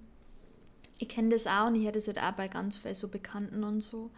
ich 0.99 1.09
kenne 1.09 1.29
das 1.29 1.47
auch 1.47 1.69
und 1.69 1.77
ich 1.77 1.87
hätte 1.87 1.99
es 1.99 2.07
halt 2.09 2.21
auch 2.21 2.33
bei 2.33 2.49
ganz 2.49 2.77
vielen 2.77 2.95
so 2.95 3.09
Bekannten 3.09 3.63
und 3.63 3.83
so. 3.83 4.11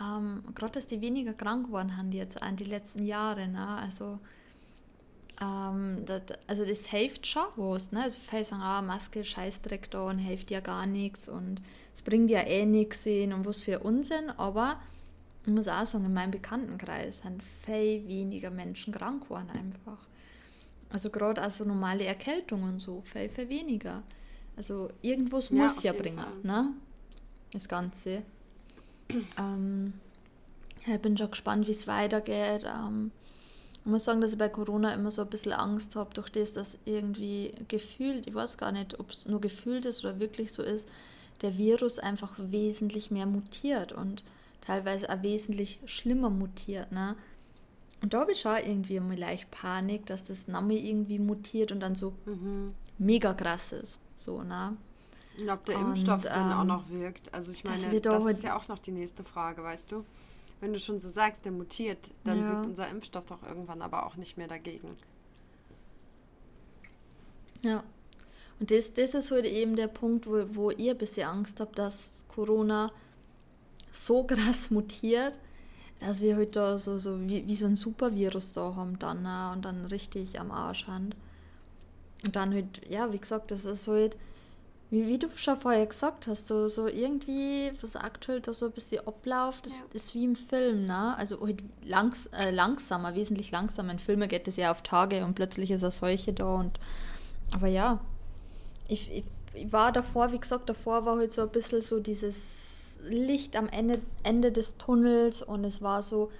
Ähm, 0.00 0.44
Gerade, 0.54 0.74
dass 0.74 0.86
die 0.86 1.00
weniger 1.00 1.32
krank 1.32 1.66
geworden 1.66 1.96
haben 1.96 2.12
jetzt 2.12 2.42
an 2.42 2.56
die 2.56 2.64
letzten 2.64 3.02
Jahre, 3.02 3.48
ne? 3.48 3.66
also 3.66 4.20
ähm, 5.40 6.04
das, 6.04 6.22
also 6.46 6.64
das 6.64 6.86
hilft 6.86 7.26
schon 7.26 7.44
was, 7.56 7.92
ne? 7.92 8.02
Also 8.04 8.18
viele 8.18 8.44
sagen, 8.44 8.62
ah, 8.62 8.82
Maske, 8.82 9.24
Scheißdreck 9.24 9.90
da 9.90 10.08
und 10.08 10.18
hilft 10.18 10.50
ja 10.50 10.60
gar 10.60 10.86
nichts 10.86 11.28
und 11.28 11.60
es 11.94 12.02
bringt 12.02 12.30
ja 12.30 12.40
eh 12.40 12.64
nichts 12.64 13.04
hin 13.04 13.32
und 13.32 13.44
was 13.44 13.64
für 13.64 13.80
Unsinn, 13.80 14.30
aber 14.30 14.80
ich 15.46 15.52
muss 15.52 15.68
auch 15.68 15.86
sagen, 15.86 16.04
in 16.04 16.12
meinem 16.12 16.32
Bekanntenkreis 16.32 17.18
sind 17.18 17.42
viel 17.42 18.06
weniger 18.08 18.50
Menschen 18.50 18.92
krank 18.92 19.24
geworden 19.24 19.50
einfach. 19.50 19.98
Also 20.90 21.10
gerade 21.10 21.40
also 21.40 21.64
normale 21.64 22.04
Erkältung 22.04 22.64
und 22.64 22.80
so, 22.80 23.02
viel, 23.02 23.28
viel 23.28 23.48
weniger. 23.48 24.02
Also 24.56 24.90
irgendwas 25.02 25.50
ja, 25.50 25.56
muss 25.56 25.82
ja 25.84 25.92
bringen, 25.92 26.18
Fall. 26.18 26.32
ne? 26.42 26.72
Das 27.52 27.68
Ganze. 27.68 28.22
ähm, 29.38 29.92
ich 30.84 30.98
bin 31.00 31.16
schon 31.16 31.30
gespannt, 31.30 31.68
wie 31.68 31.72
es 31.72 31.86
weitergeht. 31.86 32.64
Ähm, 32.66 33.12
ich 33.84 33.86
muss 33.86 34.04
sagen, 34.04 34.20
dass 34.20 34.32
ich 34.32 34.38
bei 34.38 34.48
Corona 34.48 34.94
immer 34.94 35.12
so 35.12 35.22
ein 35.22 35.28
bisschen 35.28 35.52
Angst 35.52 35.94
habe, 35.94 36.12
durch 36.12 36.30
das, 36.30 36.52
dass 36.54 36.76
irgendwie 36.84 37.52
gefühlt, 37.68 38.26
ich 38.26 38.34
weiß 38.34 38.58
gar 38.58 38.72
nicht, 38.72 38.98
ob 38.98 39.12
es 39.12 39.26
nur 39.26 39.40
gefühlt 39.40 39.84
ist 39.84 40.04
oder 40.04 40.18
wirklich 40.18 40.50
so 40.50 40.62
ist, 40.62 40.88
der 41.42 41.56
Virus 41.56 42.00
einfach 42.00 42.32
wesentlich 42.36 43.12
mehr 43.12 43.26
mutiert 43.26 43.92
und 43.92 44.24
teilweise 44.66 45.10
auch 45.10 45.22
wesentlich 45.22 45.80
schlimmer 45.84 46.30
mutiert. 46.30 46.92
Ne? 46.92 47.16
Und 48.02 48.14
da 48.14 48.20
habe 48.20 48.32
ich 48.32 48.40
schon 48.40 48.56
irgendwie 48.56 48.96
immer 48.96 49.16
leicht 49.16 49.50
Panik, 49.50 50.06
dass 50.06 50.24
das 50.24 50.48
Name 50.48 50.74
irgendwie 50.74 51.18
mutiert 51.18 51.72
und 51.72 51.80
dann 51.80 51.94
so 51.94 52.12
mhm. 52.24 52.74
mega 52.98 53.34
krass 53.34 53.72
ist. 53.72 54.00
So, 54.16 54.42
ne? 54.42 54.76
Und 55.40 55.50
ob 55.50 55.64
der 55.66 55.78
und, 55.78 55.88
Impfstoff 55.88 56.24
ähm, 56.24 56.30
dann 56.32 56.52
auch 56.52 56.64
noch 56.64 56.88
wirkt. 56.90 57.32
Also 57.34 57.52
ich 57.52 57.64
meine, 57.64 58.00
das, 58.00 58.02
das 58.02 58.26
ist 58.26 58.42
ja 58.42 58.56
auch 58.56 58.68
noch 58.68 58.78
die 58.78 58.92
nächste 58.92 59.22
Frage, 59.22 59.62
weißt 59.62 59.92
du? 59.92 60.04
wenn 60.60 60.72
du 60.72 60.80
schon 60.80 61.00
so 61.00 61.08
sagst, 61.08 61.44
der 61.44 61.52
mutiert, 61.52 62.10
dann 62.24 62.38
ja. 62.38 62.52
wirkt 62.52 62.66
unser 62.66 62.88
Impfstoff 62.88 63.26
doch 63.26 63.42
irgendwann 63.42 63.82
aber 63.82 64.06
auch 64.06 64.16
nicht 64.16 64.36
mehr 64.36 64.48
dagegen. 64.48 64.96
Ja. 67.62 67.82
Und 68.58 68.70
das, 68.70 68.94
das 68.94 69.14
ist 69.14 69.30
halt 69.30 69.44
eben 69.44 69.76
der 69.76 69.88
Punkt, 69.88 70.26
wo, 70.26 70.44
wo 70.54 70.70
ihr 70.70 70.92
ein 70.92 70.98
bisschen 70.98 71.28
Angst 71.28 71.60
habt, 71.60 71.78
dass 71.78 72.24
Corona 72.28 72.90
so 74.04 74.24
krass 74.26 74.70
mutiert, 74.70 75.38
dass 75.98 76.20
wir 76.20 76.36
halt 76.36 76.56
da 76.56 76.78
so, 76.78 76.98
so 76.98 77.20
wie, 77.28 77.46
wie 77.46 77.56
so 77.56 77.66
ein 77.66 77.76
Supervirus 77.76 78.52
da 78.52 78.74
haben 78.74 78.98
dann 78.98 79.22
ne? 79.22 79.50
und 79.52 79.64
dann 79.64 79.86
richtig 79.86 80.38
am 80.38 80.50
Arsch 80.50 80.86
haben. 80.86 81.10
Und 82.24 82.36
dann 82.36 82.52
halt, 82.52 82.82
ja, 82.88 83.12
wie 83.12 83.18
gesagt, 83.18 83.50
das 83.50 83.64
ist 83.64 83.88
halt 83.88 84.16
wie, 84.90 85.06
wie 85.08 85.18
du 85.18 85.28
schon 85.34 85.56
vorher 85.56 85.86
gesagt 85.86 86.28
hast, 86.28 86.46
so, 86.46 86.68
so 86.68 86.86
irgendwie, 86.86 87.72
was 87.80 87.96
aktuell 87.96 88.40
da 88.40 88.52
so 88.52 88.66
ein 88.66 88.72
bisschen 88.72 89.06
abläuft, 89.06 89.66
das 89.66 89.80
ja. 89.80 89.84
ist 89.92 90.14
wie 90.14 90.24
im 90.24 90.36
Film, 90.36 90.86
ne? 90.86 91.16
Also 91.16 91.40
halt 91.40 91.62
langs, 91.84 92.26
äh, 92.26 92.50
langsamer, 92.50 93.14
wesentlich 93.16 93.50
langsamer. 93.50 93.92
In 93.92 93.98
Filmen 93.98 94.28
geht 94.28 94.46
es 94.46 94.56
ja 94.56 94.70
auf 94.70 94.82
Tage 94.82 95.24
und 95.24 95.34
plötzlich 95.34 95.72
ist 95.72 95.82
eine 95.82 95.90
Seuche 95.90 96.32
da 96.32 96.54
und 96.54 96.78
aber 97.52 97.66
ja, 97.66 98.00
ich, 98.88 99.10
ich, 99.10 99.24
ich 99.54 99.72
war 99.72 99.90
davor, 99.90 100.30
wie 100.32 100.38
gesagt, 100.38 100.68
davor 100.68 101.04
war 101.04 101.16
halt 101.16 101.32
so 101.32 101.42
ein 101.42 101.50
bisschen 101.50 101.82
so 101.82 101.98
dieses 101.98 102.65
Licht 103.08 103.56
am 103.56 103.68
Ende, 103.68 104.00
Ende 104.22 104.52
des 104.52 104.76
Tunnels 104.76 105.42
und 105.42 105.64
es 105.64 105.82
war 105.82 106.02
so, 106.02 106.30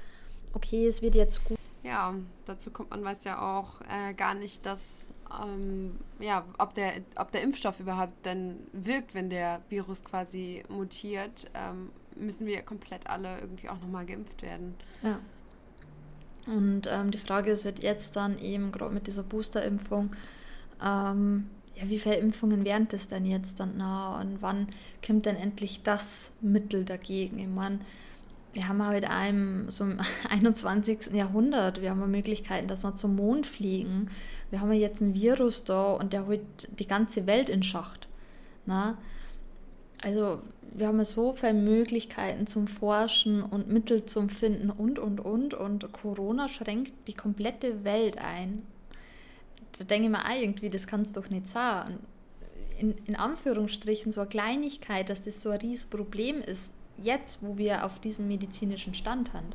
okay, 0.53 0.87
es 0.87 1.03
wird 1.03 1.15
jetzt 1.15 1.45
gut. 1.45 1.59
Ja, 1.83 2.15
dazu 2.47 2.73
kommt 2.73 2.91
man 2.91 3.05
weiß 3.05 3.25
ja 3.25 3.41
auch 3.41 3.81
äh, 3.83 4.13
gar 4.15 4.35
nicht, 4.35 4.67
dass 4.67 5.13
ähm, 5.43 5.99
ja, 6.19 6.45
ob 6.59 6.75
der, 6.75 6.93
ob 7.17 7.31
der 7.31 7.43
Impfstoff 7.43 7.79
überhaupt 7.81 8.13
dann 8.25 8.57
wirkt, 8.73 9.15
wenn 9.15 9.31
der 9.31 9.61
Virus 9.69 10.05
quasi 10.05 10.65
mutiert, 10.69 11.49
ähm, 11.55 11.91
müssen 12.17 12.47
wir 12.47 12.63
komplett 12.63 13.09
alle 13.09 13.39
irgendwie 13.41 13.69
auch 13.69 13.79
nochmal 13.81 14.07
geimpft 14.07 14.43
werden. 14.43 14.75
Ja. 15.03 15.21
Und 16.47 16.89
ähm, 16.89 17.11
die 17.11 17.19
Frage 17.19 17.51
ist 17.51 17.65
halt 17.65 17.83
jetzt 17.83 18.17
dann 18.17 18.39
eben 18.39 18.73
gerade 18.73 18.95
mit 18.95 19.07
dieser 19.07 19.25
Boosterimpfung, 19.25 20.15
ähm, 20.83 21.51
ja, 21.77 21.89
wie 21.89 21.99
viele 21.99 22.17
Impfungen 22.17 22.65
wären 22.65 22.89
das 22.89 23.09
denn 23.09 23.27
jetzt 23.27 23.61
dann 23.61 23.77
nah 23.77 24.21
und 24.21 24.41
wann 24.41 24.69
kommt 25.07 25.27
denn 25.27 25.37
endlich 25.37 25.83
das 25.83 26.31
Mittel 26.41 26.85
dagegen? 26.85 27.39
Ich 27.39 27.49
meine, 27.49 27.81
wir 28.55 28.69
haben 28.69 28.83
halt 28.85 29.09
einem 29.09 29.69
so 29.69 29.85
im 29.85 30.01
21. 30.31 31.13
Jahrhundert, 31.13 31.83
wir 31.83 31.91
haben 31.91 32.11
Möglichkeiten, 32.11 32.69
dass 32.69 32.83
wir 32.83 32.95
zum 32.95 33.17
Mond 33.17 33.47
fliegen. 33.47 34.09
Wir 34.51 34.61
haben 34.61 34.73
jetzt 34.73 35.03
ein 35.03 35.15
Virus 35.15 35.65
da 35.65 35.93
und 35.93 36.13
der 36.13 36.27
holt 36.27 36.41
die 36.79 36.87
ganze 36.87 37.27
Welt 37.27 37.51
in 37.51 37.63
Schacht. 37.63 38.09
Na? 38.65 38.97
Also 40.03 40.41
wir 40.75 40.89
haben 40.89 41.03
so 41.05 41.35
viele 41.35 41.55
Möglichkeiten 41.55 42.47
zum 42.47 42.67
Forschen 42.67 43.43
und 43.43 43.69
Mittel 43.69 44.07
zum 44.07 44.31
Finden 44.31 44.71
und, 44.71 44.99
und, 44.99 45.21
und. 45.21 45.53
Und 45.53 45.93
Corona 45.93 46.49
schränkt 46.49 46.93
die 47.09 47.15
komplette 47.15 47.85
Welt 47.85 48.19
ein. 48.19 48.63
Da 49.79 49.85
denke 49.85 50.07
ich 50.07 50.11
mir 50.11 50.25
auch 50.25 50.41
irgendwie, 50.41 50.71
das 50.71 50.87
kann 50.87 51.03
es 51.03 51.13
doch 51.13 51.29
nicht 51.29 51.49
sein. 51.49 51.99
In, 52.79 52.95
in 53.07 53.17
Anführungsstrichen 53.17 54.13
so 54.13 54.21
eine 54.21 54.31
Kleinigkeit, 54.31 55.09
dass 55.09 55.23
das 55.23 55.41
so 55.41 55.51
ein 55.51 55.61
riesiges 55.61 55.87
Problem 55.87 56.41
ist, 56.41 56.71
jetzt, 56.99 57.43
wo 57.43 57.57
wir 57.57 57.85
auf 57.85 57.99
diesen 58.01 58.29
medizinischen 58.29 58.95
Stand 58.95 59.33
haben. 59.33 59.51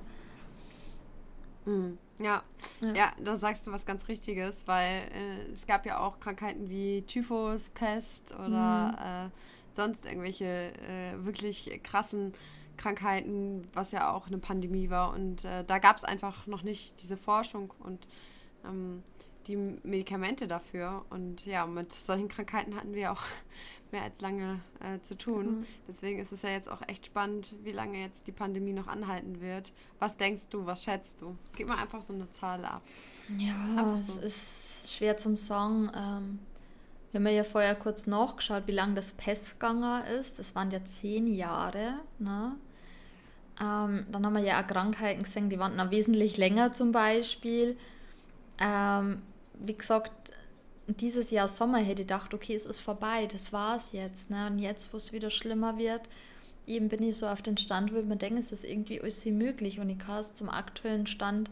Mhm. 1.66 1.98
Ja. 2.20 2.44
ja, 2.82 2.94
ja, 2.94 3.14
da 3.24 3.36
sagst 3.36 3.66
du 3.66 3.72
was 3.72 3.86
ganz 3.86 4.08
Richtiges, 4.08 4.68
weil 4.68 5.02
äh, 5.14 5.52
es 5.52 5.66
gab 5.66 5.86
ja 5.86 6.00
auch 6.00 6.20
Krankheiten 6.20 6.70
wie 6.70 7.02
Typhus, 7.04 7.72
Pest 7.72 8.34
oder 8.34 9.28
mhm. 9.28 9.30
äh, 9.30 9.76
sonst 9.76 10.06
irgendwelche 10.06 10.46
äh, 10.46 11.26
wirklich 11.26 11.80
krassen 11.84 12.34
Krankheiten, 12.78 13.68
was 13.74 13.92
ja 13.92 14.14
auch 14.14 14.28
eine 14.28 14.38
Pandemie 14.38 14.90
war. 14.90 15.14
Und 15.14 15.46
äh, 15.46 15.64
da 15.64 15.80
gab 15.80 15.98
es 15.98 16.04
einfach 16.04 16.48
noch 16.48 16.64
nicht 16.64 17.02
diese 17.02 17.18
Forschung 17.18 17.74
und 17.80 18.08
ähm, 18.66 19.04
die 19.48 19.56
Medikamente 19.56 20.48
dafür. 20.48 21.06
Und 21.10 21.46
ja, 21.46 21.66
mit 21.66 21.92
solchen 21.92 22.28
Krankheiten 22.28 22.76
hatten 22.76 22.94
wir 22.94 23.12
auch 23.12 23.24
mehr 23.92 24.04
als 24.04 24.22
lange 24.22 24.60
äh, 24.80 25.02
zu 25.02 25.18
tun. 25.18 25.60
Mhm. 25.60 25.66
Deswegen 25.88 26.20
ist 26.20 26.32
es 26.32 26.42
ja 26.42 26.50
jetzt 26.50 26.70
auch 26.70 26.82
echt 26.88 27.06
spannend, 27.08 27.54
wie 27.64 27.72
lange 27.72 28.00
jetzt 28.00 28.28
die 28.28 28.32
Pandemie 28.32 28.74
noch 28.74 28.88
anhalten 28.88 29.42
wird. 29.42 29.74
Was 30.00 30.18
denkst 30.18 30.48
du, 30.50 30.66
was 30.66 30.84
schätzt 30.84 31.22
du? 31.22 31.36
Gib 31.56 31.68
mal 31.68 31.78
einfach 31.78 32.02
so 32.02 32.14
eine 32.14 32.30
Zahl 32.32 32.64
ab. 32.66 32.82
Ja, 33.38 33.98
so. 33.98 34.20
es 34.20 34.26
ist 34.26 34.96
schwer 34.96 35.18
zum 35.18 35.36
sagen. 35.36 35.92
Ähm, 35.96 36.40
wir 37.12 37.20
haben 37.20 37.28
ja 37.28 37.44
vorher 37.44 37.76
kurz 37.76 38.08
nachgeschaut, 38.08 38.68
wie 38.68 38.72
lange 38.72 38.96
das 38.96 39.12
Pestganger 39.14 40.06
ist. 40.20 40.40
Das 40.40 40.56
waren 40.56 40.72
ja 40.72 40.84
zehn 40.86 41.28
Jahre. 41.28 41.96
Ne? 42.20 42.56
Ähm, 43.60 44.06
dann 44.12 44.26
haben 44.26 44.34
wir 44.34 44.44
ja 44.44 44.62
auch 44.62 44.68
Krankheiten 44.68 45.24
gesehen, 45.24 45.50
die 45.50 45.60
waren 45.60 45.76
noch 45.76 45.92
wesentlich 45.92 46.38
länger 46.38 46.74
zum 46.74 46.92
Beispiel. 46.92 47.78
Ähm, 48.60 49.22
wie 49.66 49.74
gesagt, 49.74 50.32
dieses 50.88 51.32
Jahr 51.32 51.48
Sommer 51.48 51.80
hätte 51.80 52.02
ich 52.02 52.08
gedacht, 52.08 52.34
okay, 52.34 52.56
es 52.56 52.66
ist 52.66 52.80
vorbei, 52.80 53.28
das 53.32 53.54
war's 53.54 53.92
jetzt. 53.92 54.30
Ne? 54.30 54.48
Und 54.48 54.60
jetzt, 54.60 54.94
wo 54.94 54.98
es 54.98 55.14
wieder 55.14 55.30
schlimmer 55.30 55.78
wird, 55.78 56.02
eben 56.68 56.90
bin 56.90 57.04
ich 57.04 57.18
so 57.18 57.28
auf 57.28 57.42
den 57.42 57.58
Stand, 57.58 57.94
wo 57.94 57.98
ich 57.98 58.06
mir 58.06 58.18
denke, 58.18 58.40
es 58.40 58.52
ist 58.52 58.64
irgendwie 58.64 59.02
alles 59.02 59.26
möglich. 59.26 59.80
Und 59.80 59.90
ich 59.90 60.00
kann 60.00 60.22
es 60.22 60.34
zum 60.34 60.50
aktuellen 60.50 61.08
Stand 61.08 61.50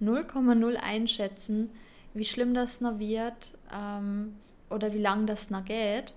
0,0 0.00 0.76
einschätzen, 0.76 1.70
wie 2.14 2.24
schlimm 2.24 2.54
das 2.54 2.80
noch 2.80 2.98
wird 2.98 3.52
ähm, 3.72 4.36
oder 4.68 4.92
wie 4.92 4.98
lang 4.98 5.26
das 5.26 5.50
noch 5.50 5.64
geht. 5.64 6.12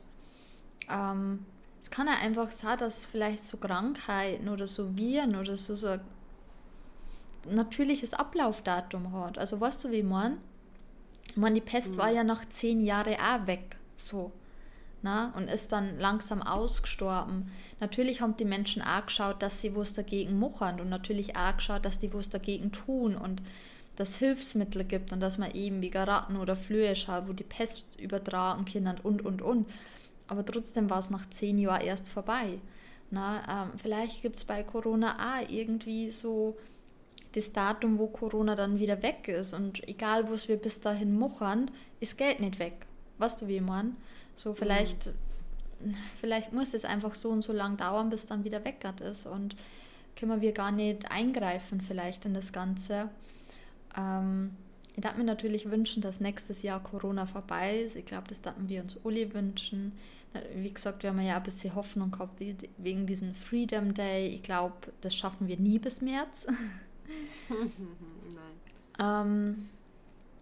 Ähm, 0.90 1.46
es 1.82 1.92
kann 1.92 2.08
ja 2.08 2.14
einfach 2.14 2.52
sein, 2.52 2.78
dass 2.80 3.06
vielleicht 3.06 3.48
so 3.48 3.58
Krankheiten 3.58 4.50
oder 4.50 4.68
so 4.68 4.98
Viren 4.98 5.36
oder 5.36 5.56
so, 5.56 5.76
so 5.76 5.88
ein 5.88 6.02
natürliches 7.48 8.14
Ablaufdatum 8.14 9.14
hat. 9.14 9.38
Also 9.38 9.60
weißt 9.60 9.84
du, 9.84 9.92
wie 9.92 10.04
man? 10.04 10.40
Ich 11.36 11.42
meine, 11.42 11.56
die 11.56 11.62
Pest 11.62 11.96
mhm. 11.96 11.98
war 11.98 12.10
ja 12.10 12.24
nach 12.24 12.46
zehn 12.46 12.80
Jahren 12.80 13.16
auch 13.16 13.46
weg, 13.46 13.76
so. 13.98 14.32
Na, 15.02 15.34
und 15.36 15.52
ist 15.52 15.72
dann 15.74 16.00
langsam 16.00 16.42
ausgestorben. 16.42 17.52
Natürlich 17.82 18.22
haben 18.22 18.38
die 18.38 18.46
Menschen 18.46 18.82
auch 18.82 19.06
geschaut, 19.06 19.42
dass 19.42 19.60
sie 19.60 19.76
was 19.76 19.92
dagegen 19.92 20.40
machen 20.40 20.80
und 20.80 20.90
natürlich 20.90 21.36
auch 21.36 21.58
geschaut, 21.58 21.84
dass 21.84 22.00
die 22.00 22.12
was 22.14 22.30
dagegen 22.30 22.72
tun 22.72 23.16
und 23.16 23.42
dass 23.98 24.16
Hilfsmittel 24.16 24.86
gibt 24.86 25.12
und 25.12 25.20
dass 25.20 25.38
man 25.38 25.52
eben 25.52 25.82
wie 25.82 25.92
Ratten 25.94 26.38
oder 26.38 26.56
Flöhe 26.56 26.96
schaut, 26.96 27.28
wo 27.28 27.34
die 27.34 27.44
Pest 27.44 28.00
übertragen 28.00 28.64
können 28.64 28.96
und, 29.04 29.24
und, 29.24 29.42
und. 29.42 29.68
Aber 30.28 30.46
trotzdem 30.46 30.90
war 30.90 31.00
es 31.00 31.10
nach 31.10 31.30
zehn 31.30 31.60
Jahren 31.60 31.86
erst 31.86 32.08
vorbei. 32.08 32.60
Na, 33.12 33.66
ähm, 33.66 33.78
vielleicht 33.78 34.22
gibt 34.22 34.38
es 34.38 34.46
bei 34.46 34.64
Corona 34.64 35.18
auch 35.18 35.50
irgendwie 35.50 36.12
so 36.12 36.58
das 37.36 37.52
Datum, 37.52 38.00
wo 38.00 38.08
Corona 38.08 38.56
dann 38.56 38.80
wieder 38.80 39.02
weg 39.04 39.28
ist. 39.28 39.54
Und 39.54 39.88
egal, 39.88 40.30
was 40.30 40.48
wir 40.48 40.58
bis 40.58 40.80
dahin 40.80 41.18
machen, 41.18 41.72
ist 42.00 42.18
Geld 42.18 42.40
nicht 42.40 42.60
weg. 42.60 42.86
Weißt 43.18 43.42
du, 43.42 43.48
wie 43.48 43.62
man? 43.62 43.98
So, 44.36 44.54
vielleicht 44.54 45.08
mhm. 45.80 45.96
vielleicht 46.20 46.54
muss 46.54 46.74
es 46.74 46.86
einfach 46.86 47.16
so 47.16 47.30
und 47.30 47.44
so 47.44 47.54
lang 47.54 47.78
dauern, 47.78 48.10
bis 48.10 48.26
dann 48.26 48.44
wieder 48.44 48.64
weckert 48.66 49.02
ist 49.02 49.26
und 49.26 49.56
können 50.16 50.42
wir 50.42 50.52
gar 50.54 50.72
nicht 50.72 51.12
eingreifen 51.12 51.82
vielleicht 51.82 52.26
in 52.26 52.34
das 52.34 52.54
Ganze. 52.54 53.10
Ähm, 53.98 54.52
ich 54.96 55.02
darf 55.02 55.18
mir 55.18 55.26
natürlich 55.26 55.70
wünschen, 55.70 56.02
dass 56.02 56.22
nächstes 56.22 56.62
Jahr 56.62 56.82
Corona 56.82 57.26
vorbei 57.26 57.82
ist. 57.82 57.98
Ich 57.98 58.06
glaube, 58.06 58.30
das 58.30 58.42
dachten 58.42 58.70
wir 58.70 58.82
uns 58.82 58.98
alle 59.04 59.34
wünschen. 59.34 59.92
Wie 60.56 60.72
gesagt, 60.72 61.04
wir 61.04 61.10
haben 61.10 61.22
ja 61.22 61.36
ein 61.36 61.44
bisschen 61.44 61.76
Hoffnung 61.76 62.12
gehabt 62.12 62.42
wegen 62.78 63.06
diesem 63.06 63.34
Freedom 63.34 63.94
Day. 63.94 64.28
Ich 64.28 64.44
glaube, 64.44 64.76
das 65.02 65.16
schaffen 65.16 65.48
wir 65.48 65.58
nie 65.58 65.80
bis 65.80 66.02
März. 66.02 66.48
Nein. 67.50 67.72
Ähm, 68.98 69.70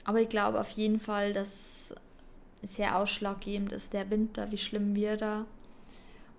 aber 0.03 0.21
ich 0.21 0.29
glaube 0.29 0.59
auf 0.59 0.69
jeden 0.71 0.99
Fall, 0.99 1.33
dass 1.33 1.93
sehr 2.61 2.97
ausschlaggebend 2.97 3.71
ist 3.71 3.93
der 3.93 4.09
Winter, 4.09 4.51
wie 4.51 4.57
schlimm 4.57 4.95
wir 4.95 5.17
da. 5.17 5.45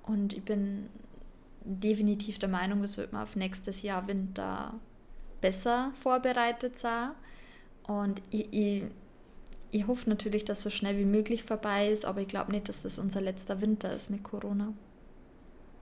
Und 0.04 0.32
ich 0.32 0.42
bin 0.42 0.88
definitiv 1.64 2.38
der 2.38 2.48
Meinung, 2.48 2.80
wir 2.80 2.88
sollten 2.88 3.16
auf 3.16 3.36
nächstes 3.36 3.82
Jahr 3.82 4.06
Winter 4.06 4.74
besser 5.40 5.92
vorbereitet 5.94 6.78
sein. 6.78 7.10
Und 7.86 8.22
ich, 8.30 8.52
ich, 8.52 8.82
ich 9.70 9.86
hoffe 9.86 10.08
natürlich, 10.08 10.44
dass 10.44 10.62
so 10.62 10.70
schnell 10.70 10.98
wie 10.98 11.04
möglich 11.04 11.42
vorbei 11.42 11.88
ist, 11.90 12.04
aber 12.04 12.20
ich 12.20 12.28
glaube 12.28 12.52
nicht, 12.52 12.68
dass 12.68 12.82
das 12.82 12.98
unser 12.98 13.20
letzter 13.20 13.60
Winter 13.60 13.94
ist 13.94 14.10
mit 14.10 14.22
Corona. 14.22 14.72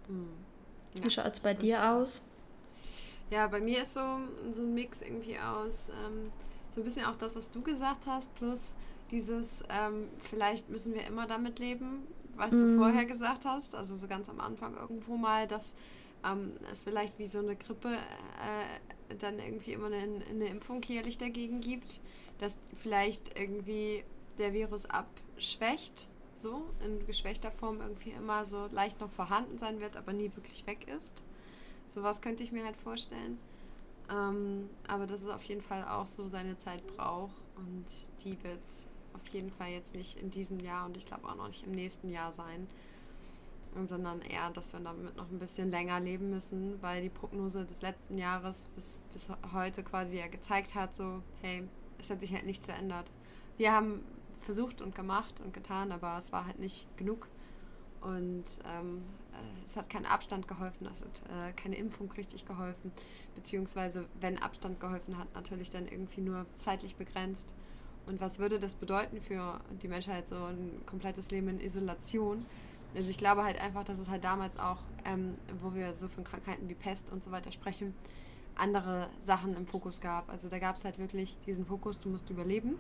Hm. 0.07 0.29
Ja. 0.95 1.05
Wie 1.05 1.11
schaut 1.11 1.33
es 1.33 1.41
bei 1.41 1.55
dir 1.55 1.93
aus? 1.93 2.21
Ja, 3.33 3.47
bei 3.47 3.63
mir 3.63 3.85
ist 3.85 3.95
so, 3.95 4.19
so 4.53 4.61
ein 4.61 4.75
Mix 4.75 5.01
irgendwie 5.01 5.39
aus. 5.39 5.89
Ähm, 5.89 6.31
so 6.69 6.83
ein 6.83 6.85
bisschen 6.85 7.07
auch 7.07 7.17
das, 7.17 7.35
was 7.35 7.51
du 7.51 7.63
gesagt 7.63 8.05
hast, 8.07 8.35
plus 8.35 8.77
dieses, 9.11 9.65
ähm, 9.71 10.09
vielleicht 10.19 10.69
müssen 10.69 10.93
wir 10.93 11.07
immer 11.07 11.27
damit 11.27 11.59
leben, 11.59 12.07
was 12.37 12.53
mhm. 12.53 12.61
du 12.61 12.77
vorher 12.77 13.07
gesagt 13.07 13.47
hast, 13.47 13.75
also 13.75 13.97
so 13.97 14.07
ganz 14.07 14.29
am 14.29 14.39
Anfang 14.39 14.77
irgendwo 14.77 15.17
mal, 15.17 15.49
dass 15.49 15.75
ähm, 16.31 16.53
es 16.71 16.83
vielleicht 16.83 17.19
wie 17.19 17.27
so 17.27 17.39
eine 17.39 17.57
Grippe 17.57 17.89
äh, 17.89 19.15
dann 19.19 19.39
irgendwie 19.39 19.73
immer 19.73 19.87
eine, 19.87 20.23
eine 20.29 20.47
Impfung 20.49 20.83
jährlich 20.83 21.17
dagegen 21.17 21.63
gibt, 21.63 22.01
dass 22.37 22.59
vielleicht 22.83 23.39
irgendwie 23.41 24.05
der 24.37 24.53
Virus 24.53 24.85
abschwächt, 24.85 26.07
so 26.35 26.67
in 26.85 27.07
geschwächter 27.07 27.51
Form 27.51 27.81
irgendwie 27.81 28.11
immer 28.11 28.45
so 28.45 28.69
leicht 28.73 29.01
noch 29.01 29.11
vorhanden 29.11 29.57
sein 29.57 29.81
wird, 29.81 29.97
aber 29.97 30.13
nie 30.13 30.31
wirklich 30.35 30.67
weg 30.67 30.87
ist. 30.87 31.23
Sowas 31.93 32.23
könnte 32.23 32.43
ich 32.43 32.53
mir 32.53 32.65
halt 32.65 32.77
vorstellen. 32.77 33.37
Ähm, 34.11 34.71
aber 34.89 35.07
dass 35.07 35.21
es 35.21 35.29
auf 35.29 35.43
jeden 35.43 35.61
Fall 35.61 35.85
auch 35.85 36.07
so 36.07 36.27
seine 36.27 36.57
Zeit 36.57 36.87
braucht 36.97 37.37
und 37.57 37.85
die 38.25 38.43
wird 38.43 38.63
auf 39.13 39.27
jeden 39.33 39.51
Fall 39.51 39.69
jetzt 39.69 39.95
nicht 39.95 40.19
in 40.19 40.31
diesem 40.31 40.59
Jahr 40.61 40.87
und 40.87 40.97
ich 40.97 41.05
glaube 41.05 41.29
auch 41.29 41.37
noch 41.37 41.49
nicht 41.49 41.67
im 41.67 41.73
nächsten 41.73 42.09
Jahr 42.09 42.33
sein, 42.33 42.67
sondern 43.87 44.23
eher, 44.23 44.51
dass 44.51 44.73
wir 44.73 44.81
damit 44.81 45.17
noch 45.17 45.31
ein 45.31 45.39
bisschen 45.39 45.71
länger 45.71 46.01
leben 46.01 46.31
müssen, 46.31 46.81
weil 46.81 47.03
die 47.03 47.11
Prognose 47.11 47.67
des 47.67 47.83
letzten 47.83 48.17
Jahres 48.17 48.69
bis, 48.75 49.03
bis 49.13 49.29
heute 49.53 49.83
quasi 49.83 50.19
ja 50.19 50.29
gezeigt 50.29 50.75
hat, 50.75 50.95
so, 50.95 51.23
hey, 51.43 51.69
es 51.99 52.09
hat 52.09 52.21
sich 52.21 52.33
halt 52.33 52.47
nichts 52.47 52.67
verändert. 52.67 53.11
Wir 53.59 53.73
haben 53.73 54.03
versucht 54.41 54.81
und 54.81 54.95
gemacht 54.95 55.41
und 55.45 55.53
getan, 55.53 55.93
aber 55.93 56.17
es 56.19 56.33
war 56.33 56.47
halt 56.47 56.59
nicht 56.59 56.87
genug. 56.97 57.29
Und 58.01 58.45
ähm, 58.67 59.03
äh, 59.03 59.22
es 59.67 59.77
hat 59.77 59.89
keinen 59.89 60.07
Abstand 60.07 60.49
geholfen, 60.49 60.89
es 60.93 61.01
hat 61.01 61.23
äh, 61.31 61.53
keine 61.53 61.77
Impfung 61.77 62.11
richtig 62.13 62.45
geholfen, 62.45 62.93
beziehungsweise 63.35 64.07
wenn 64.21 64.39
Abstand 64.39 64.81
geholfen 64.81 65.19
hat, 65.19 65.33
natürlich 65.35 65.71
dann 65.71 65.87
irgendwie 65.87 66.21
nur 66.21 66.47
zeitlich 66.57 66.97
begrenzt. 66.97 67.55
Und 68.07 68.21
was 68.21 68.39
würde 68.39 68.59
das 68.59 68.75
bedeuten 68.75 69.21
für 69.21 69.61
die 69.81 69.89
Menschheit, 69.89 70.29
so 70.29 70.37
ein 70.37 70.83
komplettes 70.87 71.31
Leben 71.31 71.49
in 71.49 71.61
Isolation? 71.61 72.45
Also 72.95 73.09
ich 73.09 73.17
glaube 73.17 73.45
halt 73.45 73.61
einfach, 73.61 73.85
dass 73.85 73.99
es 73.99 74.11
halt 74.11 74.25
damals 74.25 74.59
auch, 74.59 74.79
ähm, 75.05 75.37
wo 75.61 75.75
wir 75.75 75.95
so 75.95 76.09
von 76.09 76.25
Krankheiten 76.25 76.69
wie 76.69 76.75
Pest 76.75 77.11
und 77.11 77.23
so 77.25 77.31
weiter 77.31 77.53
sprechen, 77.53 77.95
andere 78.57 79.09
Sachen 79.23 79.57
im 79.57 79.67
Fokus 79.67 80.01
gab. 80.01 80.29
Also 80.29 80.49
da 80.49 80.59
gab 80.59 80.77
es 80.77 80.85
halt 80.85 80.99
wirklich 80.99 81.37
diesen 81.47 81.65
Fokus, 81.65 82.01
du 82.01 82.11
musst 82.11 82.29
überleben 82.29 82.77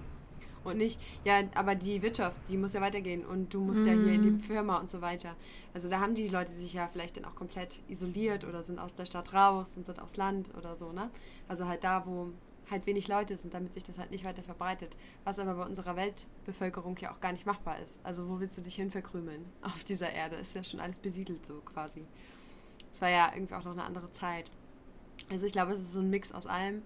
und 0.64 0.78
nicht, 0.78 1.00
ja, 1.24 1.42
aber 1.54 1.74
die 1.74 2.02
Wirtschaft, 2.02 2.40
die 2.48 2.56
muss 2.56 2.72
ja 2.72 2.80
weitergehen 2.80 3.24
und 3.24 3.52
du 3.52 3.60
musst 3.60 3.80
mm. 3.80 3.86
ja 3.86 3.92
hier 3.92 4.12
in 4.12 4.22
die 4.22 4.30
mhm. 4.30 4.40
Firma 4.40 4.78
und 4.78 4.90
so 4.90 5.00
weiter. 5.00 5.36
Also 5.74 5.88
da 5.88 6.00
haben 6.00 6.14
die 6.14 6.28
Leute 6.28 6.52
sich 6.52 6.72
ja 6.72 6.88
vielleicht 6.88 7.16
dann 7.16 7.24
auch 7.24 7.34
komplett 7.34 7.80
isoliert 7.88 8.44
oder 8.44 8.62
sind 8.62 8.78
aus 8.78 8.94
der 8.94 9.06
Stadt 9.06 9.32
raus 9.32 9.76
und 9.76 9.86
sind 9.86 10.00
aufs 10.00 10.16
Land 10.16 10.52
oder 10.56 10.76
so, 10.76 10.92
ne? 10.92 11.10
Also 11.48 11.66
halt 11.66 11.84
da, 11.84 12.06
wo 12.06 12.32
halt 12.70 12.86
wenig 12.86 13.06
Leute 13.08 13.36
sind, 13.36 13.54
damit 13.54 13.74
sich 13.74 13.84
das 13.84 13.98
halt 13.98 14.10
nicht 14.10 14.24
weiter 14.24 14.42
verbreitet. 14.42 14.96
Was 15.24 15.38
aber 15.38 15.54
bei 15.54 15.64
unserer 15.64 15.96
Weltbevölkerung 15.96 16.96
ja 16.98 17.12
auch 17.12 17.20
gar 17.20 17.32
nicht 17.32 17.46
machbar 17.46 17.78
ist. 17.78 18.00
Also 18.02 18.28
wo 18.28 18.40
willst 18.40 18.58
du 18.58 18.62
dich 18.62 18.74
hin 18.74 18.90
verkrümeln 18.90 19.44
auf 19.62 19.84
dieser 19.84 20.10
Erde? 20.10 20.36
Ist 20.36 20.54
ja 20.54 20.64
schon 20.64 20.80
alles 20.80 20.98
besiedelt 20.98 21.46
so 21.46 21.60
quasi. 21.60 22.04
Es 22.92 23.00
war 23.00 23.10
ja 23.10 23.30
irgendwie 23.34 23.54
auch 23.54 23.64
noch 23.64 23.72
eine 23.72 23.84
andere 23.84 24.10
Zeit. 24.10 24.50
Also 25.30 25.46
ich 25.46 25.52
glaube, 25.52 25.72
es 25.72 25.80
ist 25.80 25.92
so 25.92 26.00
ein 26.00 26.10
Mix 26.10 26.32
aus 26.32 26.46
allem. 26.46 26.82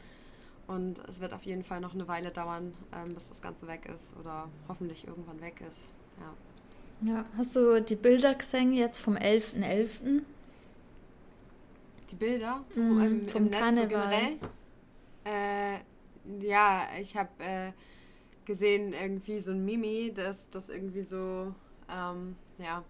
Und 0.67 0.99
es 1.09 1.21
wird 1.21 1.33
auf 1.33 1.43
jeden 1.43 1.63
Fall 1.63 1.81
noch 1.81 1.95
eine 1.95 2.09
Weile 2.09 2.33
dauern, 2.33 2.75
ähm, 2.93 3.15
bis 3.15 3.29
das 3.29 3.41
Ganze 3.41 3.69
weg 3.69 3.89
ist 3.95 4.17
oder 4.19 4.49
hoffentlich 4.69 5.07
irgendwann 5.07 5.41
weg 5.41 5.63
ist. 5.69 5.87
Ja. 6.19 6.33
Ja, 7.03 7.25
hast 7.37 7.55
du 7.55 7.81
die 7.83 7.95
Bilder 7.95 8.35
gesehen 8.35 8.73
jetzt 8.73 8.99
vom 8.99 9.17
11.11.? 9.17 9.63
.11.? 9.63 10.23
Die 12.11 12.15
Bilder 12.15 12.65
vom, 12.73 12.97
mm, 12.97 13.01
ähm, 13.01 13.29
vom 13.29 13.51
Karneval. 13.51 14.39
So 14.41 15.31
äh, 15.31 15.79
ja, 16.41 16.89
ich 17.01 17.17
habe 17.17 17.31
äh, 17.39 17.73
gesehen 18.45 18.93
irgendwie 18.93 19.41
so 19.41 19.53
ein 19.53 19.65
Mimi, 19.65 20.13
das 20.15 20.49
das 20.51 20.71
irgendwie 20.71 21.03
so 21.03 21.53
ähm, 21.91 22.37
ja 22.59 22.83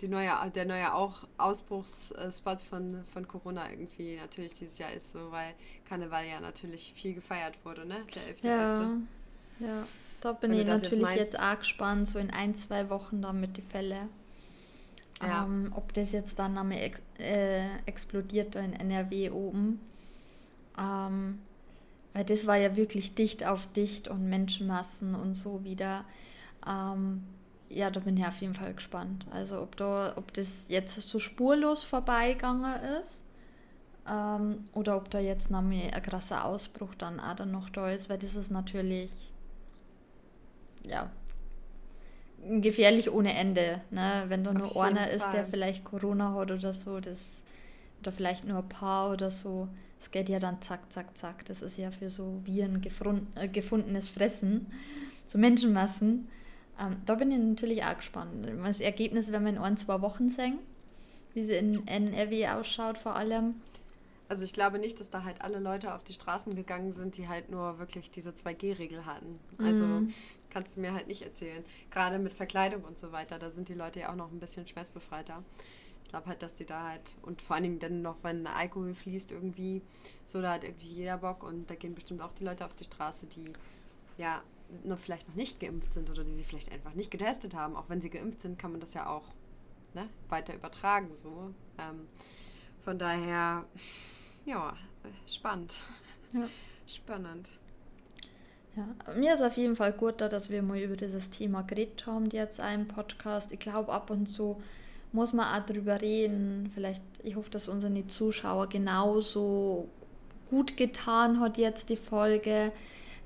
die 0.00 0.08
neue, 0.08 0.30
der 0.54 0.64
neue 0.64 0.94
auch 0.94 1.26
Ausbruchsspot 1.38 2.60
von, 2.60 3.04
von 3.12 3.26
Corona 3.26 3.70
irgendwie 3.70 4.16
natürlich 4.16 4.54
dieses 4.54 4.78
Jahr 4.78 4.92
ist, 4.92 5.12
so 5.12 5.30
weil 5.30 5.54
Karneval 5.88 6.26
ja 6.26 6.40
natürlich 6.40 6.92
viel 6.94 7.14
gefeiert 7.14 7.56
wurde, 7.64 7.86
ne? 7.86 7.96
Der 8.14 8.26
11. 8.26 8.42
Ja, 8.42 8.80
11. 8.80 8.90
ja. 9.60 9.86
da 10.20 10.32
bin 10.32 10.52
Wenn 10.52 10.60
ich 10.60 10.66
natürlich 10.66 11.08
jetzt, 11.08 11.18
jetzt 11.18 11.40
arg 11.40 11.60
gespannt, 11.60 12.08
so 12.08 12.18
in 12.18 12.30
ein, 12.30 12.54
zwei 12.56 12.88
Wochen 12.90 13.22
dann 13.22 13.40
mit 13.40 13.56
die 13.56 13.62
Fälle. 13.62 14.08
Ja. 15.20 15.44
Ähm, 15.44 15.72
ob 15.74 15.92
das 15.94 16.12
jetzt 16.12 16.38
dann 16.38 16.56
einmal 16.56 16.78
ex 16.78 17.00
äh, 17.18 17.66
explodiert 17.86 18.54
in 18.54 18.72
NRW 18.72 19.30
oben. 19.30 19.80
Ähm, 20.78 21.40
weil 22.12 22.24
das 22.24 22.46
war 22.46 22.56
ja 22.56 22.76
wirklich 22.76 23.16
dicht 23.16 23.44
auf 23.44 23.66
dicht 23.72 24.06
und 24.06 24.28
Menschenmassen 24.28 25.16
und 25.16 25.34
so 25.34 25.64
wieder. 25.64 26.04
Ähm, 26.66 27.24
ja, 27.68 27.90
da 27.90 28.00
bin 28.00 28.16
ich 28.16 28.26
auf 28.26 28.40
jeden 28.40 28.54
Fall 28.54 28.74
gespannt. 28.74 29.26
Also 29.30 29.60
ob 29.60 29.76
da, 29.76 30.14
ob 30.16 30.32
das 30.34 30.66
jetzt 30.68 31.00
so 31.00 31.18
spurlos 31.18 31.82
vorbeigegangen 31.82 32.74
ist 33.02 33.24
ähm, 34.08 34.68
oder 34.72 34.96
ob 34.96 35.10
da 35.10 35.18
jetzt 35.18 35.50
noch 35.50 35.60
ein 35.60 36.02
krasser 36.02 36.44
Ausbruch 36.44 36.94
dann 36.94 37.20
auch 37.20 37.34
dann 37.34 37.50
noch 37.50 37.70
da 37.70 37.90
ist, 37.90 38.08
weil 38.08 38.18
das 38.18 38.36
ist 38.36 38.50
natürlich 38.50 39.10
ja 40.86 41.10
gefährlich 42.60 43.10
ohne 43.12 43.34
Ende. 43.34 43.80
Ne? 43.90 44.24
Wenn 44.28 44.44
da 44.44 44.52
nur 44.52 44.82
einer 44.82 45.10
ist, 45.10 45.26
der 45.32 45.44
vielleicht 45.44 45.84
Corona 45.84 46.34
hat 46.34 46.50
oder 46.50 46.74
so, 46.74 47.00
das 47.00 47.18
oder 48.00 48.12
vielleicht 48.12 48.44
nur 48.46 48.58
ein 48.58 48.68
paar 48.68 49.10
oder 49.10 49.30
so, 49.30 49.68
es 50.00 50.10
geht 50.10 50.28
ja 50.28 50.38
dann 50.38 50.62
zack, 50.62 50.92
zack, 50.92 51.16
zack. 51.16 51.44
Das 51.46 51.62
ist 51.62 51.76
ja 51.76 51.90
für 51.90 52.10
so 52.10 52.40
Viren 52.44 52.80
gefund, 52.80 53.26
äh, 53.34 53.48
gefundenes 53.48 54.08
Fressen, 54.08 54.72
so 55.26 55.38
Menschenmassen. 55.38 56.28
Ähm, 56.80 56.96
da 57.06 57.14
bin 57.14 57.30
ich 57.30 57.38
natürlich 57.38 57.84
auch 57.84 57.96
gespannt. 57.96 58.46
Das 58.64 58.80
Ergebnis 58.80 59.32
werden 59.32 59.44
wir 59.44 59.52
in 59.52 59.58
ein, 59.58 59.76
zwei 59.76 60.00
Wochen 60.00 60.30
sehen, 60.30 60.58
wie 61.34 61.42
sie 61.42 61.54
in 61.54 61.86
NRW 61.86 62.48
ausschaut 62.48 62.98
vor 62.98 63.16
allem. 63.16 63.56
Also 64.28 64.44
ich 64.44 64.52
glaube 64.52 64.78
nicht, 64.78 65.00
dass 65.00 65.08
da 65.08 65.24
halt 65.24 65.40
alle 65.40 65.58
Leute 65.58 65.94
auf 65.94 66.04
die 66.04 66.12
Straßen 66.12 66.54
gegangen 66.54 66.92
sind, 66.92 67.16
die 67.16 67.28
halt 67.28 67.50
nur 67.50 67.78
wirklich 67.78 68.10
diese 68.10 68.30
2G-Regel 68.30 69.06
hatten. 69.06 69.32
Also 69.56 69.84
mm. 69.86 70.12
kannst 70.50 70.76
du 70.76 70.80
mir 70.82 70.92
halt 70.92 71.08
nicht 71.08 71.22
erzählen. 71.22 71.64
Gerade 71.90 72.18
mit 72.18 72.34
Verkleidung 72.34 72.84
und 72.84 72.98
so 72.98 73.10
weiter, 73.10 73.38
da 73.38 73.50
sind 73.50 73.70
die 73.70 73.74
Leute 73.74 74.00
ja 74.00 74.10
auch 74.10 74.16
noch 74.16 74.30
ein 74.30 74.38
bisschen 74.38 74.66
schmerzbefreiter. 74.66 75.42
Ich 76.04 76.10
glaube 76.10 76.26
halt, 76.26 76.42
dass 76.42 76.58
sie 76.58 76.66
da 76.66 76.88
halt, 76.88 77.14
und 77.22 77.40
vor 77.40 77.56
allen 77.56 77.62
Dingen 77.62 77.78
dann 77.78 78.02
noch, 78.02 78.16
wenn 78.22 78.46
Alkohol 78.46 78.94
fließt 78.94 79.32
irgendwie, 79.32 79.80
so 80.26 80.42
da 80.42 80.52
hat 80.52 80.64
irgendwie 80.64 80.88
jeder 80.88 81.18
Bock 81.18 81.42
und 81.42 81.70
da 81.70 81.74
gehen 81.74 81.94
bestimmt 81.94 82.20
auch 82.20 82.32
die 82.38 82.44
Leute 82.44 82.66
auf 82.66 82.74
die 82.74 82.84
Straße, 82.84 83.26
die 83.26 83.50
ja 84.18 84.42
noch 84.84 84.98
vielleicht 84.98 85.28
noch 85.28 85.34
nicht 85.34 85.60
geimpft 85.60 85.94
sind 85.94 86.10
oder 86.10 86.24
die 86.24 86.30
sich 86.30 86.46
vielleicht 86.46 86.72
einfach 86.72 86.94
nicht 86.94 87.10
getestet 87.10 87.54
haben. 87.54 87.76
Auch 87.76 87.88
wenn 87.88 88.00
sie 88.00 88.10
geimpft 88.10 88.40
sind, 88.40 88.58
kann 88.58 88.72
man 88.72 88.80
das 88.80 88.94
ja 88.94 89.08
auch 89.08 89.24
ne, 89.94 90.08
weiter 90.28 90.54
übertragen. 90.54 91.08
So. 91.14 91.52
Ähm, 91.78 92.06
von 92.84 92.98
daher, 92.98 93.64
ja, 94.44 94.76
spannend. 95.26 95.82
Ja. 96.32 96.48
Spannend. 96.86 97.50
Ja, 98.76 99.14
mir 99.14 99.34
ist 99.34 99.42
auf 99.42 99.56
jeden 99.56 99.76
Fall 99.76 99.92
gut, 99.92 100.20
dass 100.20 100.50
wir 100.50 100.62
mal 100.62 100.78
über 100.78 100.96
dieses 100.96 101.30
Thema 101.30 101.62
geredet 101.62 102.06
haben, 102.06 102.30
jetzt 102.30 102.60
einen 102.60 102.86
Podcast. 102.86 103.52
Ich 103.52 103.58
glaube, 103.58 103.92
ab 103.92 104.10
und 104.10 104.26
zu 104.26 104.62
muss 105.12 105.32
man 105.32 105.54
auch 105.54 105.66
drüber 105.66 106.00
reden. 106.00 106.70
Vielleicht, 106.74 107.02
ich 107.22 107.36
hoffe, 107.36 107.50
dass 107.50 107.68
unsere 107.68 108.06
Zuschauer 108.06 108.68
genauso 108.68 109.88
gut 110.48 110.76
getan 110.76 111.40
hat 111.40 111.58
jetzt 111.58 111.88
die 111.88 111.96
Folge 111.96 112.72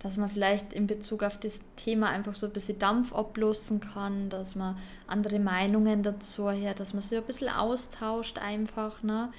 dass 0.03 0.17
man 0.17 0.29
vielleicht 0.29 0.73
in 0.73 0.87
Bezug 0.87 1.23
auf 1.23 1.39
das 1.39 1.61
Thema 1.77 2.09
einfach 2.09 2.35
so 2.35 2.47
ein 2.47 2.53
bisschen 2.53 2.79
Dampf 2.79 3.15
ablosen 3.15 3.81
kann, 3.81 4.29
dass 4.31 4.57
man 4.57 4.77
andere 5.07 5.39
Meinungen 5.39 6.03
dazu 6.03 6.51
hört, 6.51 6.81
dass 6.81 6.93
man 6.93 7.03
sich 7.03 7.17
ein 7.17 7.25
bisschen 7.25 7.49
austauscht 7.49 8.39
einfach. 8.39 9.03
Ne? 9.05 9.33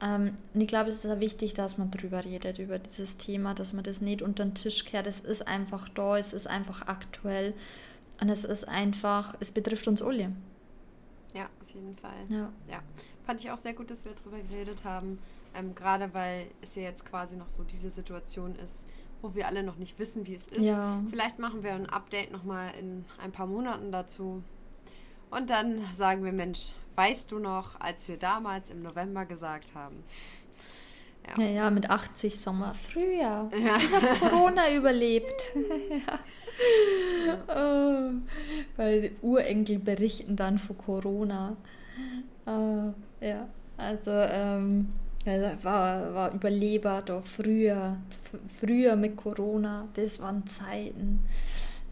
Ähm, 0.00 0.36
und 0.54 0.60
ich 0.60 0.68
glaube, 0.68 0.88
es 0.88 1.04
ist 1.04 1.10
auch 1.10 1.20
wichtig, 1.20 1.52
dass 1.52 1.76
man 1.76 1.90
drüber 1.90 2.24
redet, 2.24 2.58
über 2.58 2.78
dieses 2.78 3.18
Thema, 3.18 3.52
dass 3.54 3.74
man 3.74 3.84
das 3.84 4.00
nicht 4.00 4.22
unter 4.22 4.44
den 4.44 4.54
Tisch 4.54 4.86
kehrt. 4.86 5.06
Es 5.06 5.20
ist 5.20 5.46
einfach 5.46 5.88
da, 5.90 6.16
es 6.16 6.32
ist 6.32 6.46
einfach 6.46 6.86
aktuell 6.86 7.52
und 8.20 8.30
es 8.30 8.44
ist 8.44 8.66
einfach, 8.66 9.34
es 9.40 9.52
betrifft 9.52 9.86
uns 9.86 10.00
alle. 10.00 10.32
Ja, 11.34 11.44
auf 11.62 11.68
jeden 11.74 11.94
Fall. 11.96 12.24
Ja. 12.30 12.50
ja. 12.70 12.80
Fand 13.26 13.40
ich 13.40 13.50
auch 13.50 13.58
sehr 13.58 13.74
gut, 13.74 13.90
dass 13.90 14.06
wir 14.06 14.12
darüber 14.12 14.38
geredet 14.38 14.84
haben. 14.84 15.18
Ähm, 15.54 15.74
Gerade 15.74 16.12
weil 16.14 16.46
es 16.62 16.74
ja 16.74 16.82
jetzt 16.82 17.04
quasi 17.04 17.36
noch 17.36 17.50
so 17.50 17.64
diese 17.64 17.90
Situation 17.90 18.54
ist, 18.56 18.84
wo 19.22 19.34
wir 19.34 19.46
alle 19.46 19.62
noch 19.62 19.76
nicht 19.76 19.98
wissen, 19.98 20.26
wie 20.26 20.34
es 20.34 20.48
ist. 20.48 20.64
Ja. 20.64 21.02
Vielleicht 21.10 21.38
machen 21.38 21.62
wir 21.62 21.72
ein 21.72 21.88
Update 21.88 22.32
nochmal 22.32 22.72
in 22.78 23.04
ein 23.22 23.32
paar 23.32 23.46
Monaten 23.46 23.92
dazu. 23.92 24.42
Und 25.30 25.50
dann 25.50 25.80
sagen 25.94 26.24
wir, 26.24 26.32
Mensch, 26.32 26.72
weißt 26.94 27.30
du 27.30 27.38
noch, 27.38 27.80
als 27.80 28.08
wir 28.08 28.16
damals 28.16 28.70
im 28.70 28.82
November 28.82 29.24
gesagt 29.24 29.74
haben? 29.74 30.02
Ja, 31.26 31.44
ja, 31.44 31.50
ja 31.50 31.70
mit 31.70 31.90
80 31.90 32.38
Sommer. 32.40 32.74
Früher. 32.74 33.50
Ja. 33.58 33.76
Ich 33.76 33.92
habe 33.92 34.30
Corona 34.30 34.72
überlebt. 34.72 35.42
ja. 37.26 37.38
Oh, 37.48 38.12
weil 38.76 39.12
Urenkel 39.22 39.78
berichten 39.78 40.36
dann 40.36 40.58
von 40.58 40.78
Corona. 40.78 41.56
Oh, 42.46 42.92
ja, 43.20 43.48
also 43.76 44.10
ähm, 44.10 44.92
war, 45.26 46.14
war 46.14 46.32
Überleber 46.32 47.02
da 47.02 47.20
früher, 47.22 47.96
früher 48.58 48.96
mit 48.96 49.16
Corona, 49.16 49.88
das 49.94 50.20
waren 50.20 50.46
Zeiten. 50.46 51.20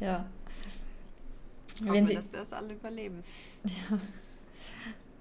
Ja. 0.01 0.25
Hoffen 1.81 1.93
Wenn 1.93 2.07
sie, 2.07 2.15
dass 2.15 2.31
wir 2.33 2.39
das 2.41 2.53
alle 2.53 2.75
überleben. 2.75 3.23
Ja. 3.65 3.99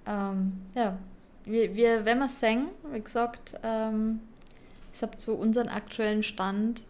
Ähm, 0.06 0.52
ja. 0.76 0.98
Wir, 1.46 1.76
wir, 1.76 2.04
wenn 2.04 2.20
wir 2.20 2.28
singen, 2.28 2.68
wie 2.92 3.00
gesagt, 3.00 3.56
ähm, 3.64 4.20
ich 4.94 5.02
habe 5.02 5.16
zu 5.16 5.34
unserem 5.34 5.70
aktuellen 5.70 6.24
Stand 6.24 6.82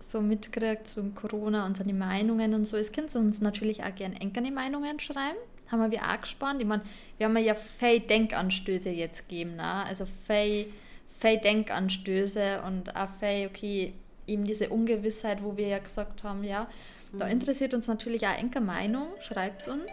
so 0.00 0.20
mitgekriegt 0.20 0.88
zu 0.88 1.02
Corona 1.14 1.66
und 1.66 1.76
seine 1.76 1.92
Meinungen 1.92 2.54
und 2.54 2.66
so. 2.66 2.76
Es 2.76 2.92
könnt 2.92 3.14
uns 3.14 3.40
natürlich 3.40 3.82
auch 3.82 3.94
gerne 3.94 4.20
enkerne 4.20 4.50
Meinungen 4.50 5.00
schreiben. 5.00 5.38
Haben 5.70 5.90
wir 5.90 6.02
auch 6.02 6.20
gespannt. 6.20 6.60
Ich 6.60 6.66
meine, 6.66 6.82
wir 7.18 7.26
haben 7.26 7.36
ja 7.36 7.54
viele 7.54 8.00
Denkanstöße 8.00 8.90
jetzt 8.90 9.28
gegeben. 9.28 9.56
Ne? 9.56 9.84
Also 9.84 10.06
viele, 10.06 10.66
viele 11.08 11.38
Denkanstöße 11.38 12.62
und 12.66 12.96
auch 12.96 13.08
viele, 13.20 13.48
okay, 13.48 13.92
eben 14.26 14.44
diese 14.44 14.68
Ungewissheit, 14.70 15.42
wo 15.42 15.56
wir 15.56 15.68
ja 15.68 15.78
gesagt 15.78 16.22
haben, 16.22 16.44
ja, 16.44 16.68
mhm. 17.12 17.18
da 17.18 17.28
interessiert 17.28 17.74
uns 17.74 17.86
natürlich 17.86 18.26
auch 18.26 18.36
enker 18.36 18.60
Meinung. 18.60 19.08
Schreibt 19.20 19.68
uns, 19.68 19.90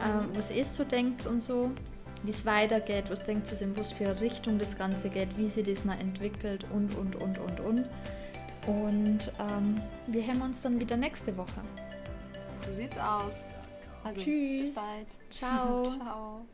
ähm, 0.00 0.28
was 0.34 0.50
ihr 0.50 0.64
so 0.64 0.84
denkt 0.84 1.26
und 1.26 1.42
so 1.42 1.70
wie 2.22 2.30
es 2.30 2.44
weitergeht, 2.44 3.04
was 3.08 3.22
denkt 3.22 3.50
ihr, 3.50 3.60
in 3.62 3.76
was 3.78 3.92
für 3.92 4.20
Richtung 4.20 4.58
das 4.58 4.76
Ganze 4.76 5.08
geht, 5.08 5.36
wie 5.38 5.48
sich 5.48 5.66
das 5.66 5.84
noch 5.84 5.98
entwickelt 5.98 6.64
und, 6.72 6.94
und, 6.96 7.16
und, 7.16 7.38
und, 7.38 7.60
und. 7.60 7.88
Und 8.66 9.32
ähm, 9.40 9.80
wir 10.06 10.26
hören 10.26 10.42
uns 10.42 10.60
dann 10.60 10.78
wieder 10.78 10.96
nächste 10.96 11.36
Woche. 11.36 11.62
So 12.64 12.72
sieht's 12.74 12.98
aus. 12.98 13.46
Also, 14.02 14.20
Tschüss. 14.20 14.66
Bis 14.68 14.74
bald. 14.74 15.06
Ciao. 15.30 15.84
Ciao. 15.84 16.46